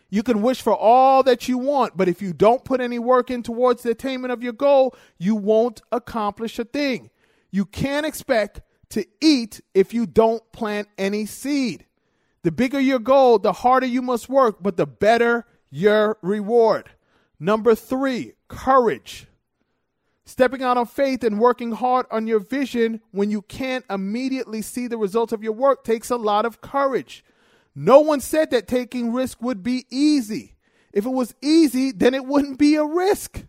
You 0.08 0.22
can 0.22 0.42
wish 0.42 0.62
for 0.62 0.74
all 0.74 1.22
that 1.24 1.48
you 1.48 1.58
want, 1.58 1.96
but 1.96 2.08
if 2.08 2.22
you 2.22 2.32
don't 2.32 2.64
put 2.64 2.80
any 2.80 2.98
work 2.98 3.30
in 3.30 3.42
towards 3.42 3.82
the 3.82 3.90
attainment 3.90 4.32
of 4.32 4.42
your 4.42 4.52
goal, 4.52 4.94
you 5.18 5.34
won't 5.34 5.82
accomplish 5.90 6.58
a 6.58 6.64
thing. 6.64 7.10
You 7.50 7.64
can't 7.64 8.06
expect 8.06 8.60
to 8.90 9.04
eat 9.20 9.60
if 9.74 9.92
you 9.92 10.06
don't 10.06 10.42
plant 10.52 10.88
any 10.96 11.26
seed. 11.26 11.86
The 12.44 12.52
bigger 12.52 12.78
your 12.78 13.00
goal, 13.00 13.40
the 13.40 13.52
harder 13.52 13.86
you 13.86 14.02
must 14.02 14.28
work, 14.28 14.58
but 14.62 14.76
the 14.76 14.86
better 14.86 15.44
your 15.70 16.18
reward. 16.22 16.90
Number 17.40 17.74
three, 17.74 18.34
courage. 18.46 19.26
Stepping 20.24 20.62
out 20.62 20.76
on 20.76 20.86
faith 20.86 21.22
and 21.24 21.38
working 21.38 21.72
hard 21.72 22.06
on 22.10 22.26
your 22.26 22.40
vision 22.40 23.00
when 23.10 23.30
you 23.30 23.42
can't 23.42 23.84
immediately 23.90 24.62
see 24.62 24.86
the 24.86 24.98
results 24.98 25.32
of 25.32 25.42
your 25.42 25.52
work 25.52 25.84
takes 25.84 26.10
a 26.10 26.16
lot 26.16 26.44
of 26.44 26.60
courage. 26.60 27.24
No 27.78 28.00
one 28.00 28.20
said 28.20 28.50
that 28.50 28.66
taking 28.66 29.12
risk 29.12 29.42
would 29.42 29.62
be 29.62 29.84
easy. 29.90 30.56
If 30.94 31.04
it 31.04 31.10
was 31.10 31.34
easy, 31.42 31.92
then 31.92 32.14
it 32.14 32.24
wouldn't 32.24 32.58
be 32.58 32.76
a 32.76 32.84
risk. 32.84 33.44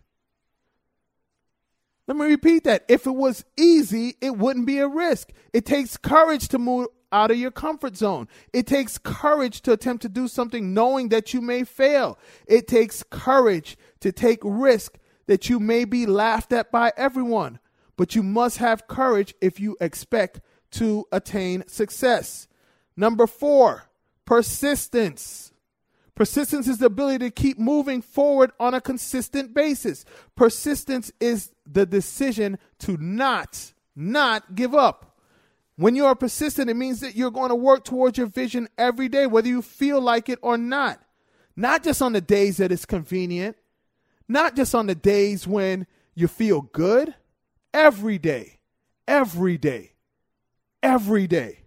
Let 2.06 2.18
me 2.18 2.26
repeat 2.26 2.64
that. 2.64 2.84
If 2.88 3.06
it 3.06 3.14
was 3.14 3.46
easy, 3.56 4.16
it 4.20 4.36
wouldn't 4.36 4.66
be 4.66 4.78
a 4.78 4.88
risk. 4.88 5.30
It 5.54 5.64
takes 5.64 5.96
courage 5.96 6.48
to 6.48 6.58
move 6.58 6.88
out 7.10 7.30
of 7.30 7.38
your 7.38 7.50
comfort 7.50 7.96
zone. 7.96 8.28
It 8.52 8.66
takes 8.66 8.98
courage 8.98 9.62
to 9.62 9.72
attempt 9.72 10.02
to 10.02 10.10
do 10.10 10.28
something 10.28 10.74
knowing 10.74 11.08
that 11.08 11.32
you 11.32 11.40
may 11.40 11.64
fail. 11.64 12.18
It 12.46 12.68
takes 12.68 13.02
courage 13.02 13.78
to 14.00 14.12
take 14.12 14.40
risk 14.42 14.98
that 15.26 15.48
you 15.48 15.58
may 15.58 15.86
be 15.86 16.04
laughed 16.04 16.52
at 16.52 16.70
by 16.70 16.92
everyone. 16.98 17.60
But 17.96 18.14
you 18.14 18.22
must 18.22 18.58
have 18.58 18.86
courage 18.88 19.34
if 19.40 19.58
you 19.58 19.78
expect 19.80 20.40
to 20.72 21.06
attain 21.10 21.64
success. 21.66 22.46
Number 22.94 23.26
four, 23.26 23.87
Persistence. 24.28 25.54
Persistence 26.14 26.68
is 26.68 26.76
the 26.76 26.84
ability 26.84 27.20
to 27.20 27.30
keep 27.30 27.58
moving 27.58 28.02
forward 28.02 28.52
on 28.60 28.74
a 28.74 28.80
consistent 28.80 29.54
basis. 29.54 30.04
Persistence 30.36 31.10
is 31.18 31.50
the 31.66 31.86
decision 31.86 32.58
to 32.80 32.98
not, 32.98 33.72
not 33.96 34.54
give 34.54 34.74
up. 34.74 35.18
When 35.76 35.96
you 35.96 36.04
are 36.04 36.14
persistent, 36.14 36.68
it 36.68 36.74
means 36.74 37.00
that 37.00 37.16
you're 37.16 37.30
going 37.30 37.48
to 37.48 37.54
work 37.54 37.84
towards 37.84 38.18
your 38.18 38.26
vision 38.26 38.68
every 38.76 39.08
day, 39.08 39.26
whether 39.26 39.48
you 39.48 39.62
feel 39.62 39.98
like 39.98 40.28
it 40.28 40.38
or 40.42 40.58
not. 40.58 41.00
Not 41.56 41.82
just 41.82 42.02
on 42.02 42.12
the 42.12 42.20
days 42.20 42.58
that 42.58 42.70
it's 42.70 42.84
convenient, 42.84 43.56
not 44.28 44.54
just 44.54 44.74
on 44.74 44.88
the 44.88 44.94
days 44.94 45.46
when 45.46 45.86
you 46.14 46.28
feel 46.28 46.60
good. 46.60 47.14
Every 47.72 48.18
day, 48.18 48.58
every 49.06 49.56
day, 49.56 49.92
every 50.82 51.26
day. 51.26 51.57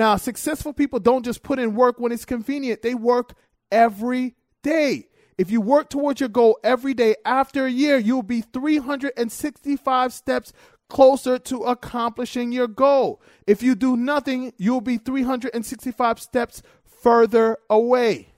Now, 0.00 0.16
successful 0.16 0.72
people 0.72 0.98
don't 0.98 1.26
just 1.26 1.42
put 1.42 1.58
in 1.58 1.74
work 1.74 2.00
when 2.00 2.10
it's 2.10 2.24
convenient, 2.24 2.80
they 2.80 2.94
work 2.94 3.34
every 3.70 4.34
day. 4.62 5.08
If 5.36 5.50
you 5.50 5.60
work 5.60 5.90
towards 5.90 6.20
your 6.20 6.30
goal 6.30 6.58
every 6.64 6.94
day, 6.94 7.16
after 7.26 7.66
a 7.66 7.70
year, 7.70 7.98
you'll 7.98 8.22
be 8.22 8.40
365 8.40 10.14
steps 10.14 10.54
closer 10.88 11.38
to 11.40 11.64
accomplishing 11.64 12.50
your 12.50 12.66
goal. 12.66 13.20
If 13.46 13.62
you 13.62 13.74
do 13.74 13.94
nothing, 13.94 14.54
you'll 14.56 14.80
be 14.80 14.96
365 14.96 16.18
steps 16.18 16.62
further 17.02 17.58
away. 17.68 18.32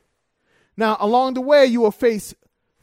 Now, 0.76 0.96
along 0.98 1.34
the 1.34 1.42
way, 1.42 1.64
you 1.66 1.82
will 1.82 1.92
face 1.92 2.34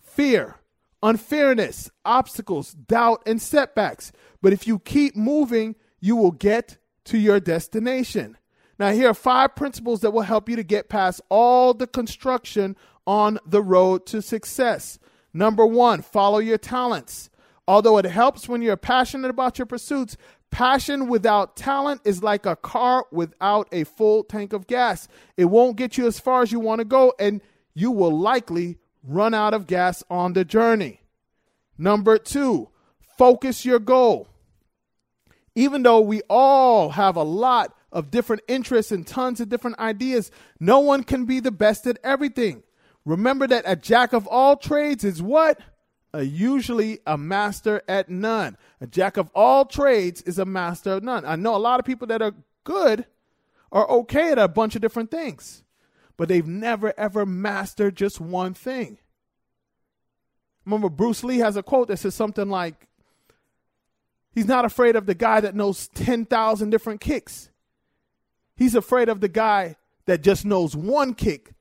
fear, 0.01 0.55
unfairness, 1.03 1.91
obstacles, 2.05 2.71
doubt, 2.71 3.23
and 3.25 3.41
setbacks. 3.41 4.13
But 4.41 4.53
if 4.53 4.67
you 4.67 4.79
keep 4.79 5.17
moving, 5.17 5.75
you 5.99 6.15
will 6.15 6.31
get 6.31 6.77
to 7.03 7.17
your 7.17 7.41
destination. 7.41 8.37
Now, 8.79 8.91
here 8.93 9.09
are 9.09 9.13
five 9.13 9.55
principles 9.55 9.99
that 10.01 10.11
will 10.11 10.21
help 10.21 10.47
you 10.47 10.55
to 10.55 10.63
get 10.63 10.87
past 10.87 11.21
all 11.29 11.73
the 11.73 11.85
construction 11.85 12.77
on 13.05 13.37
the 13.45 13.61
road 13.61 14.05
to 14.07 14.21
success. 14.21 14.97
Number 15.33 15.65
one, 15.65 16.01
follow 16.01 16.39
your 16.39 16.57
talents. 16.57 17.29
Although 17.67 17.97
it 17.97 18.05
helps 18.05 18.47
when 18.47 18.61
you're 18.61 18.77
passionate 18.77 19.29
about 19.29 19.59
your 19.59 19.65
pursuits, 19.65 20.15
passion 20.49 21.07
without 21.07 21.57
talent 21.57 22.01
is 22.05 22.23
like 22.23 22.45
a 22.45 22.55
car 22.55 23.05
without 23.11 23.67
a 23.73 23.83
full 23.83 24.23
tank 24.23 24.53
of 24.53 24.65
gas. 24.65 25.07
It 25.35 25.45
won't 25.45 25.75
get 25.75 25.97
you 25.97 26.07
as 26.07 26.19
far 26.19 26.41
as 26.41 26.51
you 26.51 26.59
want 26.59 26.79
to 26.79 26.85
go, 26.85 27.13
and 27.19 27.41
you 27.73 27.91
will 27.91 28.17
likely 28.17 28.77
run 29.03 29.33
out 29.33 29.53
of 29.53 29.67
gas 29.67 30.03
on 30.09 30.33
the 30.33 30.45
journey. 30.45 31.01
Number 31.77 32.17
two, 32.17 32.69
focus 33.17 33.65
your 33.65 33.79
goal. 33.79 34.29
Even 35.53 35.83
though 35.83 35.99
we 35.99 36.21
all 36.29 36.91
have 36.91 37.17
a 37.17 37.23
lot 37.23 37.75
of 37.91 38.12
different 38.12 38.43
interests 38.47 38.91
and 38.91 39.06
tons 39.06 39.39
of 39.39 39.49
different 39.49 39.80
ideas. 39.80 40.32
No 40.60 40.80
one 40.80 41.04
can 41.04 41.25
be 41.25 41.39
the 41.39 41.52
best 41.52 41.88
at 41.88 41.97
everything. 42.04 42.63
Remember 43.06 43.47
that 43.47 43.63
a 43.65 43.75
jack 43.75 44.13
of 44.13 44.28
all 44.28 44.56
trades 44.56 45.04
is 45.04 45.21
what? 45.21 45.60
A, 46.13 46.23
usually 46.23 46.99
a 47.06 47.17
master 47.17 47.82
at 47.88 48.10
none. 48.10 48.58
A 48.82 48.88
jack 48.88 49.17
of 49.17 49.30
all 49.34 49.65
trades 49.65 50.21
is 50.23 50.39
a 50.39 50.45
master 50.45 50.93
of 50.93 51.04
none. 51.04 51.25
I 51.25 51.36
know 51.36 51.56
a 51.56 51.58
lot 51.58 51.80
of 51.80 51.86
people 51.86 52.08
that 52.08 52.21
are 52.21 52.34
good 52.63 53.06
are 53.71 53.89
okay 53.89 54.32
at 54.32 54.39
a 54.39 54.47
bunch 54.47 54.75
of 54.75 54.82
different 54.82 55.12
things, 55.12 55.63
but 56.17 56.28
they've 56.28 56.47
never 56.47 56.93
ever 56.97 57.25
mastered 57.25 57.95
just 57.95 58.19
one 58.19 58.54
thing. 58.54 58.97
Remember, 60.65 60.89
Bruce 60.89 61.23
Lee 61.23 61.39
has 61.39 61.56
a 61.56 61.63
quote 61.63 61.88
that 61.88 61.97
says 61.97 62.15
something 62.15 62.49
like, 62.49 62.88
He's 64.32 64.45
not 64.45 64.65
afraid 64.65 64.95
of 64.95 65.06
the 65.06 65.15
guy 65.15 65.41
that 65.41 65.56
knows 65.56 65.88
10,000 65.89 66.69
different 66.69 67.02
kicks. 67.02 67.49
He's 68.60 68.76
afraid 68.76 69.08
of 69.08 69.22
the 69.22 69.30
guy 69.30 69.78
that 70.06 70.22
just 70.22 70.45
knows 70.45 70.76
one 70.76 71.13
kick, 71.13 71.54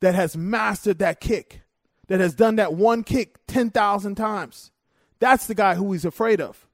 that 0.00 0.14
has 0.14 0.34
mastered 0.34 0.98
that 1.00 1.20
kick, 1.20 1.60
that 2.06 2.20
has 2.20 2.34
done 2.34 2.56
that 2.56 2.72
one 2.72 3.04
kick 3.04 3.38
10,000 3.48 4.14
times. 4.14 4.70
That's 5.18 5.46
the 5.46 5.54
guy 5.54 5.74
who 5.74 5.92
he's 5.92 6.06
afraid 6.06 6.40
of. 6.40 6.66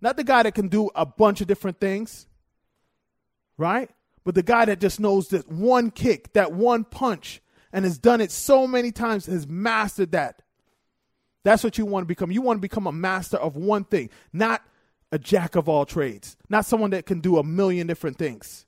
Not 0.00 0.16
the 0.16 0.24
guy 0.24 0.42
that 0.42 0.56
can 0.56 0.66
do 0.66 0.90
a 0.96 1.06
bunch 1.06 1.40
of 1.40 1.46
different 1.46 1.78
things, 1.78 2.26
right? 3.56 3.88
But 4.24 4.34
the 4.34 4.42
guy 4.42 4.64
that 4.64 4.80
just 4.80 4.98
knows 4.98 5.28
that 5.28 5.48
one 5.48 5.92
kick, 5.92 6.32
that 6.32 6.52
one 6.52 6.82
punch, 6.82 7.40
and 7.72 7.84
has 7.84 7.98
done 7.98 8.20
it 8.20 8.32
so 8.32 8.66
many 8.66 8.90
times, 8.90 9.26
has 9.26 9.46
mastered 9.46 10.12
that. 10.12 10.42
That's 11.44 11.62
what 11.62 11.78
you 11.78 11.86
want 11.86 12.02
to 12.02 12.08
become. 12.08 12.32
You 12.32 12.42
want 12.42 12.56
to 12.56 12.62
become 12.62 12.88
a 12.88 12.92
master 12.92 13.36
of 13.36 13.54
one 13.54 13.84
thing, 13.84 14.10
not 14.32 14.64
a 15.12 15.18
jack 15.18 15.54
of 15.54 15.68
all 15.68 15.86
trades, 15.86 16.36
not 16.48 16.66
someone 16.66 16.90
that 16.90 17.06
can 17.06 17.20
do 17.20 17.38
a 17.38 17.44
million 17.44 17.86
different 17.86 18.18
things. 18.18 18.66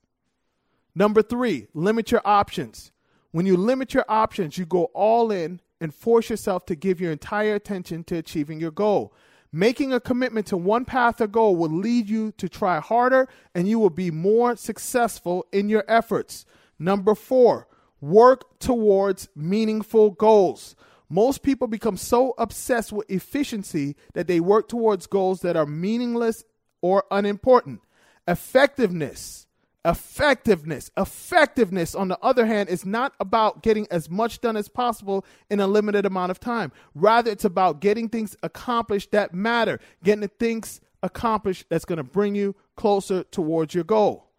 Number 0.95 1.23
three, 1.23 1.67
limit 1.75 2.11
your 2.11 2.23
options. 2.25 2.93
When 3.33 3.47
you 3.47 3.57
limit 3.57 3.95
your 3.95 4.05
options, 4.09 4.59
you 4.59 4.65
go 4.65 4.85
all 4.95 5.33
in 5.33 5.61
and 5.81 5.93
force 5.93 6.31
yourself 6.31 6.67
to 6.67 6.77
give 6.77 7.01
your 7.01 7.11
entire 7.11 7.57
attention 7.57 8.05
to 8.05 8.17
achieving 8.17 8.61
your 8.61 8.71
goal. 8.71 9.13
Making 9.51 9.93
a 9.93 10.01
commitment 10.01 10.47
to 10.49 10.57
one 10.57 10.85
path 10.85 11.21
or 11.21 11.27
goal 11.27 11.57
will 11.57 11.71
lead 11.71 12.09
you 12.09 12.33
to 12.39 12.49
try 12.49 12.81
harder 12.81 13.29
and 13.55 13.69
you 13.69 13.79
will 13.79 13.91
be 13.91 14.11
more 14.11 14.57
successful 14.57 15.47
in 15.53 15.69
your 15.69 15.85
efforts. 15.89 16.45
Number 16.79 17.15
four, 17.15 17.69
work 18.01 18.59
towards 18.59 19.29
meaningful 19.35 20.11
goals. 20.11 20.75
Most 21.09 21.43
people 21.43 21.69
become 21.69 21.97
so 21.97 22.35
obsessed 22.39 22.93
with 22.93 23.09
efficiency 23.11 23.95
that 24.15 24.27
they 24.27 24.41
work 24.41 24.69
towards 24.69 25.07
goals 25.07 25.41
that 25.43 25.57
are 25.57 25.67
meaningless 25.67 26.45
or 26.83 27.05
unimportant. 27.11 27.81
Effectiveness 28.27 29.47
Effectiveness. 29.85 30.91
Effectiveness, 30.97 31.95
on 31.95 32.09
the 32.09 32.19
other 32.21 32.47
hand, 32.47 32.71
is 32.71 32.87
not 32.87 33.13
about 33.21 33.63
getting 33.63 33.87
as 33.91 34.09
much 34.09 34.41
done 34.41 34.57
as 34.57 34.69
possible 34.69 35.27
in 35.51 35.61
a 35.61 35.67
limited 35.67 36.07
amount 36.07 36.31
of 36.31 36.41
time. 36.41 36.73
Rather, 36.95 37.31
it's 37.31 37.45
about 37.45 37.81
getting 37.81 38.09
things 38.09 38.35
accomplished 38.43 39.11
that 39.13 39.35
matter, 39.35 39.79
getting 40.03 40.23
the 40.23 40.29
things 40.29 40.81
accomplished 41.03 41.67
that's 41.69 41.85
going 41.85 41.99
to 41.99 42.05
bring 42.05 42.35
you 42.35 42.55
closer 42.77 43.25
towards 43.25 43.75
your 43.75 43.85
goal. 43.85 44.31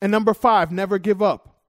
And 0.00 0.10
number 0.10 0.32
five, 0.32 0.72
never 0.72 0.98
give 0.98 1.22
up. 1.22 1.60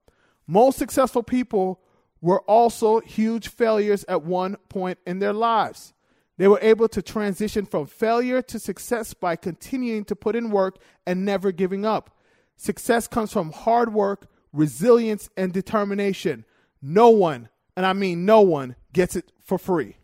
Most 0.46 0.78
successful 0.78 1.22
people 1.22 1.80
were 2.22 2.40
also 2.42 3.00
huge 3.00 3.48
failures 3.48 4.04
at 4.08 4.22
one 4.22 4.56
point 4.70 4.98
in 5.06 5.18
their 5.18 5.34
lives. 5.34 5.92
They 6.38 6.48
were 6.48 6.58
able 6.62 6.88
to 6.88 7.02
transition 7.02 7.66
from 7.66 7.86
failure 7.86 8.40
to 8.42 8.58
success 8.58 9.14
by 9.14 9.36
continuing 9.36 10.04
to 10.06 10.16
put 10.16 10.36
in 10.36 10.50
work 10.50 10.78
and 11.06 11.24
never 11.24 11.52
giving 11.52 11.84
up. 11.84 12.15
Success 12.56 13.06
comes 13.06 13.32
from 13.32 13.52
hard 13.52 13.92
work, 13.92 14.28
resilience, 14.52 15.28
and 15.36 15.52
determination. 15.52 16.44
No 16.80 17.10
one, 17.10 17.48
and 17.76 17.84
I 17.84 17.92
mean 17.92 18.24
no 18.24 18.40
one, 18.40 18.76
gets 18.92 19.16
it 19.16 19.32
for 19.40 19.58
free. 19.58 19.96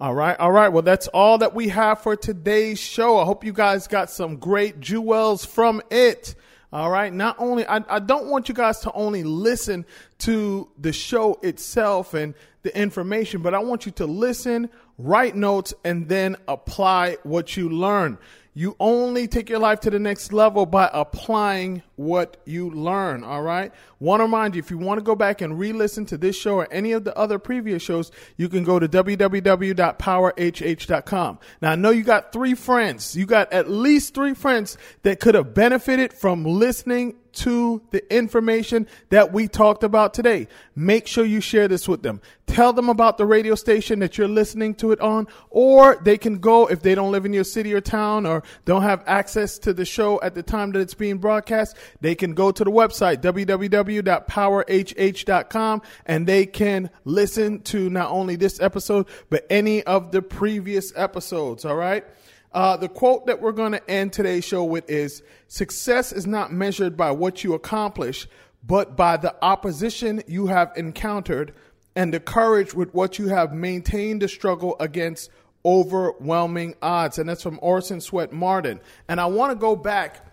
All 0.00 0.14
right, 0.14 0.38
all 0.40 0.50
right. 0.50 0.68
Well, 0.68 0.82
that's 0.82 1.06
all 1.08 1.38
that 1.38 1.54
we 1.54 1.68
have 1.68 2.00
for 2.00 2.16
today's 2.16 2.80
show. 2.80 3.18
I 3.18 3.24
hope 3.24 3.44
you 3.44 3.52
guys 3.52 3.86
got 3.86 4.10
some 4.10 4.36
great 4.36 4.80
jewels 4.80 5.44
from 5.44 5.80
it. 5.90 6.34
All 6.72 6.90
right. 6.90 7.12
Not 7.12 7.36
only, 7.38 7.66
I, 7.66 7.84
I 7.88 7.98
don't 7.98 8.26
want 8.26 8.48
you 8.48 8.54
guys 8.54 8.80
to 8.80 8.92
only 8.94 9.22
listen 9.22 9.84
to 10.20 10.68
the 10.78 10.92
show 10.92 11.38
itself 11.42 12.14
and 12.14 12.34
the 12.62 12.76
information, 12.76 13.42
but 13.42 13.54
I 13.54 13.58
want 13.58 13.86
you 13.86 13.92
to 13.92 14.06
listen, 14.06 14.70
write 14.96 15.36
notes, 15.36 15.74
and 15.84 16.08
then 16.08 16.36
apply 16.48 17.18
what 17.22 17.56
you 17.56 17.68
learn. 17.68 18.18
You 18.54 18.74
only 18.80 19.28
take 19.28 19.50
your 19.50 19.58
life 19.58 19.80
to 19.80 19.90
the 19.90 19.98
next 19.98 20.32
level 20.32 20.66
by 20.66 20.90
applying 20.92 21.82
what 21.96 22.36
you 22.44 22.70
learn. 22.70 23.24
All 23.24 23.42
right. 23.42 23.72
Want 24.00 24.20
to 24.20 24.24
remind 24.24 24.54
you, 24.54 24.60
if 24.60 24.70
you 24.70 24.78
want 24.78 24.98
to 24.98 25.02
go 25.02 25.14
back 25.14 25.40
and 25.40 25.58
re 25.58 25.72
listen 25.72 26.04
to 26.06 26.18
this 26.18 26.36
show 26.36 26.56
or 26.56 26.72
any 26.72 26.92
of 26.92 27.04
the 27.04 27.16
other 27.16 27.38
previous 27.38 27.82
shows, 27.82 28.10
you 28.36 28.48
can 28.48 28.64
go 28.64 28.78
to 28.78 28.88
www.powerhh.com. 28.88 31.38
Now, 31.60 31.70
I 31.70 31.74
know 31.74 31.90
you 31.90 32.02
got 32.02 32.32
three 32.32 32.54
friends. 32.54 33.14
You 33.16 33.26
got 33.26 33.52
at 33.52 33.70
least 33.70 34.14
three 34.14 34.34
friends 34.34 34.78
that 35.02 35.20
could 35.20 35.34
have 35.34 35.54
benefited 35.54 36.12
from 36.12 36.44
listening 36.44 37.16
to 37.32 37.82
the 37.90 38.14
information 38.14 38.86
that 39.10 39.32
we 39.32 39.48
talked 39.48 39.82
about 39.82 40.14
today. 40.14 40.48
Make 40.74 41.06
sure 41.06 41.24
you 41.24 41.40
share 41.40 41.68
this 41.68 41.88
with 41.88 42.02
them. 42.02 42.20
Tell 42.46 42.72
them 42.72 42.88
about 42.88 43.16
the 43.16 43.24
radio 43.24 43.54
station 43.54 44.00
that 44.00 44.18
you're 44.18 44.28
listening 44.28 44.74
to 44.76 44.92
it 44.92 45.00
on, 45.00 45.26
or 45.48 45.96
they 46.02 46.18
can 46.18 46.38
go 46.38 46.66
if 46.66 46.82
they 46.82 46.94
don't 46.94 47.10
live 47.10 47.24
in 47.24 47.32
your 47.32 47.44
city 47.44 47.72
or 47.72 47.80
town 47.80 48.26
or 48.26 48.42
don't 48.64 48.82
have 48.82 49.02
access 49.06 49.58
to 49.60 49.72
the 49.72 49.84
show 49.84 50.20
at 50.20 50.34
the 50.34 50.42
time 50.42 50.72
that 50.72 50.80
it's 50.80 50.94
being 50.94 51.18
broadcast. 51.18 51.76
They 52.00 52.14
can 52.14 52.34
go 52.34 52.50
to 52.50 52.64
the 52.64 52.70
website, 52.70 53.18
www.powerhh.com, 53.18 55.82
and 56.06 56.26
they 56.26 56.46
can 56.46 56.90
listen 57.04 57.60
to 57.62 57.90
not 57.90 58.10
only 58.10 58.36
this 58.36 58.60
episode, 58.60 59.06
but 59.30 59.46
any 59.50 59.82
of 59.84 60.12
the 60.12 60.22
previous 60.22 60.92
episodes. 60.96 61.64
All 61.64 61.76
right. 61.76 62.04
Uh, 62.52 62.76
the 62.76 62.88
quote 62.88 63.26
that 63.26 63.40
we're 63.40 63.52
going 63.52 63.72
to 63.72 63.90
end 63.90 64.12
today's 64.12 64.44
show 64.44 64.64
with 64.64 64.88
is 64.90 65.22
Success 65.48 66.12
is 66.12 66.26
not 66.26 66.52
measured 66.52 66.96
by 66.96 67.10
what 67.10 67.42
you 67.42 67.54
accomplish, 67.54 68.28
but 68.62 68.96
by 68.96 69.16
the 69.16 69.34
opposition 69.42 70.22
you 70.26 70.46
have 70.46 70.70
encountered 70.76 71.54
and 71.94 72.12
the 72.12 72.20
courage 72.20 72.74
with 72.74 72.92
what 72.94 73.18
you 73.18 73.28
have 73.28 73.52
maintained 73.52 74.22
the 74.22 74.28
struggle 74.28 74.76
against 74.80 75.30
overwhelming 75.64 76.74
odds. 76.82 77.18
And 77.18 77.28
that's 77.28 77.42
from 77.42 77.58
Orson 77.62 78.00
Swett 78.00 78.32
Marden. 78.32 78.80
And 79.08 79.20
I 79.20 79.26
want 79.26 79.52
to 79.52 79.56
go 79.56 79.76
back 79.76 80.26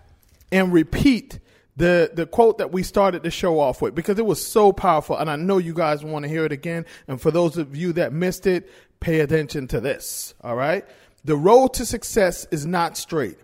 and 0.52 0.72
repeat 0.72 1.38
the, 1.76 2.10
the 2.12 2.26
quote 2.26 2.58
that 2.58 2.72
we 2.72 2.82
started 2.82 3.22
the 3.22 3.30
show 3.30 3.58
off 3.58 3.80
with 3.80 3.94
because 3.94 4.18
it 4.18 4.26
was 4.26 4.44
so 4.44 4.72
powerful. 4.72 5.16
And 5.16 5.30
I 5.30 5.36
know 5.36 5.58
you 5.58 5.72
guys 5.72 6.04
want 6.04 6.24
to 6.24 6.28
hear 6.28 6.44
it 6.44 6.52
again. 6.52 6.84
And 7.08 7.20
for 7.20 7.30
those 7.30 7.56
of 7.56 7.74
you 7.74 7.92
that 7.94 8.12
missed 8.12 8.46
it, 8.46 8.70
pay 9.00 9.20
attention 9.20 9.66
to 9.68 9.80
this. 9.80 10.34
All 10.42 10.56
right. 10.56 10.84
The 11.24 11.36
road 11.36 11.74
to 11.74 11.86
success 11.86 12.46
is 12.50 12.66
not 12.66 12.96
straight. 12.96 13.38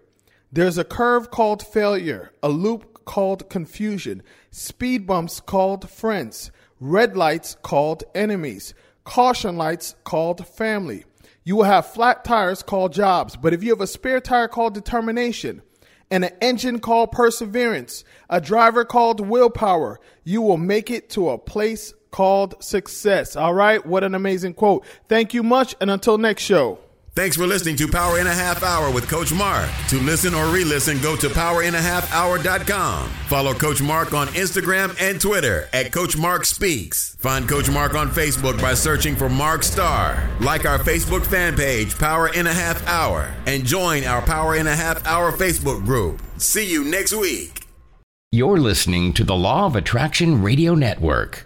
There's 0.53 0.79
a 0.79 0.85
curve 0.85 1.31
called 1.31 1.63
failure, 1.63 2.31
a 2.43 2.49
loop 2.49 3.05
called 3.05 3.49
confusion, 3.49 4.23
speed 4.51 5.07
bumps 5.07 5.41
called 5.41 5.89
friends, 5.89 6.51
red 6.81 7.17
lights 7.17 7.57
called 7.63 8.05
enemies, 8.15 8.75
caution 9.05 9.57
lights 9.57 9.95
called 10.05 10.47
family. 10.47 11.05
You 11.45 11.57
will 11.57 11.65
have 11.65 11.93
flat 11.93 12.25
tires 12.25 12.63
called 12.63 12.93
jobs, 12.93 13.37
but 13.37 13.55
if 13.55 13.63
you 13.63 13.71
have 13.71 13.81
a 13.81 13.87
spare 13.87 14.21
tire 14.21 14.49
called 14.49 14.75
determination, 14.75 15.63
and 16.11 16.25
an 16.25 16.33
engine 16.41 16.79
called 16.79 17.13
perseverance, 17.13 18.05
a 18.31 18.41
driver 18.41 18.85
called 18.85 19.21
willpower, 19.21 20.01
you 20.25 20.43
will 20.43 20.57
make 20.57 20.91
it 20.91 21.11
to 21.11 21.31
a 21.31 21.39
place 21.39 21.95
called 22.11 22.63
success. 22.63 23.37
All 23.37 23.55
right. 23.55 23.85
What 23.85 24.05
an 24.05 24.15
amazing 24.15 24.55
quote. 24.55 24.85
Thank 25.09 25.35
you 25.35 25.43
much. 25.43 25.75
And 25.81 25.91
until 25.91 26.19
next 26.19 26.43
show. 26.43 26.79
Thanks 27.17 27.35
for 27.35 27.47
listening 27.47 27.77
to 27.77 27.89
Power 27.89 28.19
in 28.19 28.27
a 28.27 28.35
Half 28.35 28.63
Hour 28.63 28.93
with 28.93 29.09
Coach 29.09 29.33
Mark. 29.33 29.71
To 29.89 29.99
listen 30.01 30.35
or 30.35 30.49
re-listen, 30.49 31.01
go 31.01 31.17
to 31.17 31.31
powerinhalfhour.com. 31.31 33.09
Follow 33.09 33.55
Coach 33.55 33.81
Mark 33.81 34.13
on 34.13 34.27
Instagram 34.29 34.95
and 35.01 35.19
Twitter 35.19 35.67
at 35.73 35.93
Coach 35.93 36.15
Mark 36.15 36.45
Speaks. 36.45 37.17
Find 37.17 37.49
Coach 37.49 37.71
Mark 37.71 37.95
on 37.95 38.11
Facebook 38.11 38.61
by 38.61 38.75
searching 38.75 39.17
for 39.17 39.31
Mark 39.31 39.63
Starr. 39.63 40.29
Like 40.41 40.67
our 40.67 40.79
Facebook 40.79 41.25
fan 41.25 41.57
page, 41.57 41.97
Power 41.97 42.29
in 42.35 42.47
a 42.47 42.53
Half 42.53 42.87
Hour, 42.87 43.35
and 43.47 43.65
join 43.65 44.05
our 44.05 44.21
Power 44.21 44.55
in 44.55 44.67
a 44.67 44.77
Half 44.77 45.07
Hour 45.07 45.33
Facebook 45.33 45.87
group. 45.87 46.21
See 46.37 46.71
you 46.71 46.85
next 46.85 47.15
week. 47.15 47.67
You're 48.31 48.59
listening 48.59 49.15
to 49.15 49.25
the 49.25 49.37
Law 49.37 49.65
of 49.65 49.75
Attraction 49.75 50.43
Radio 50.43 50.75
Network. 50.75 51.46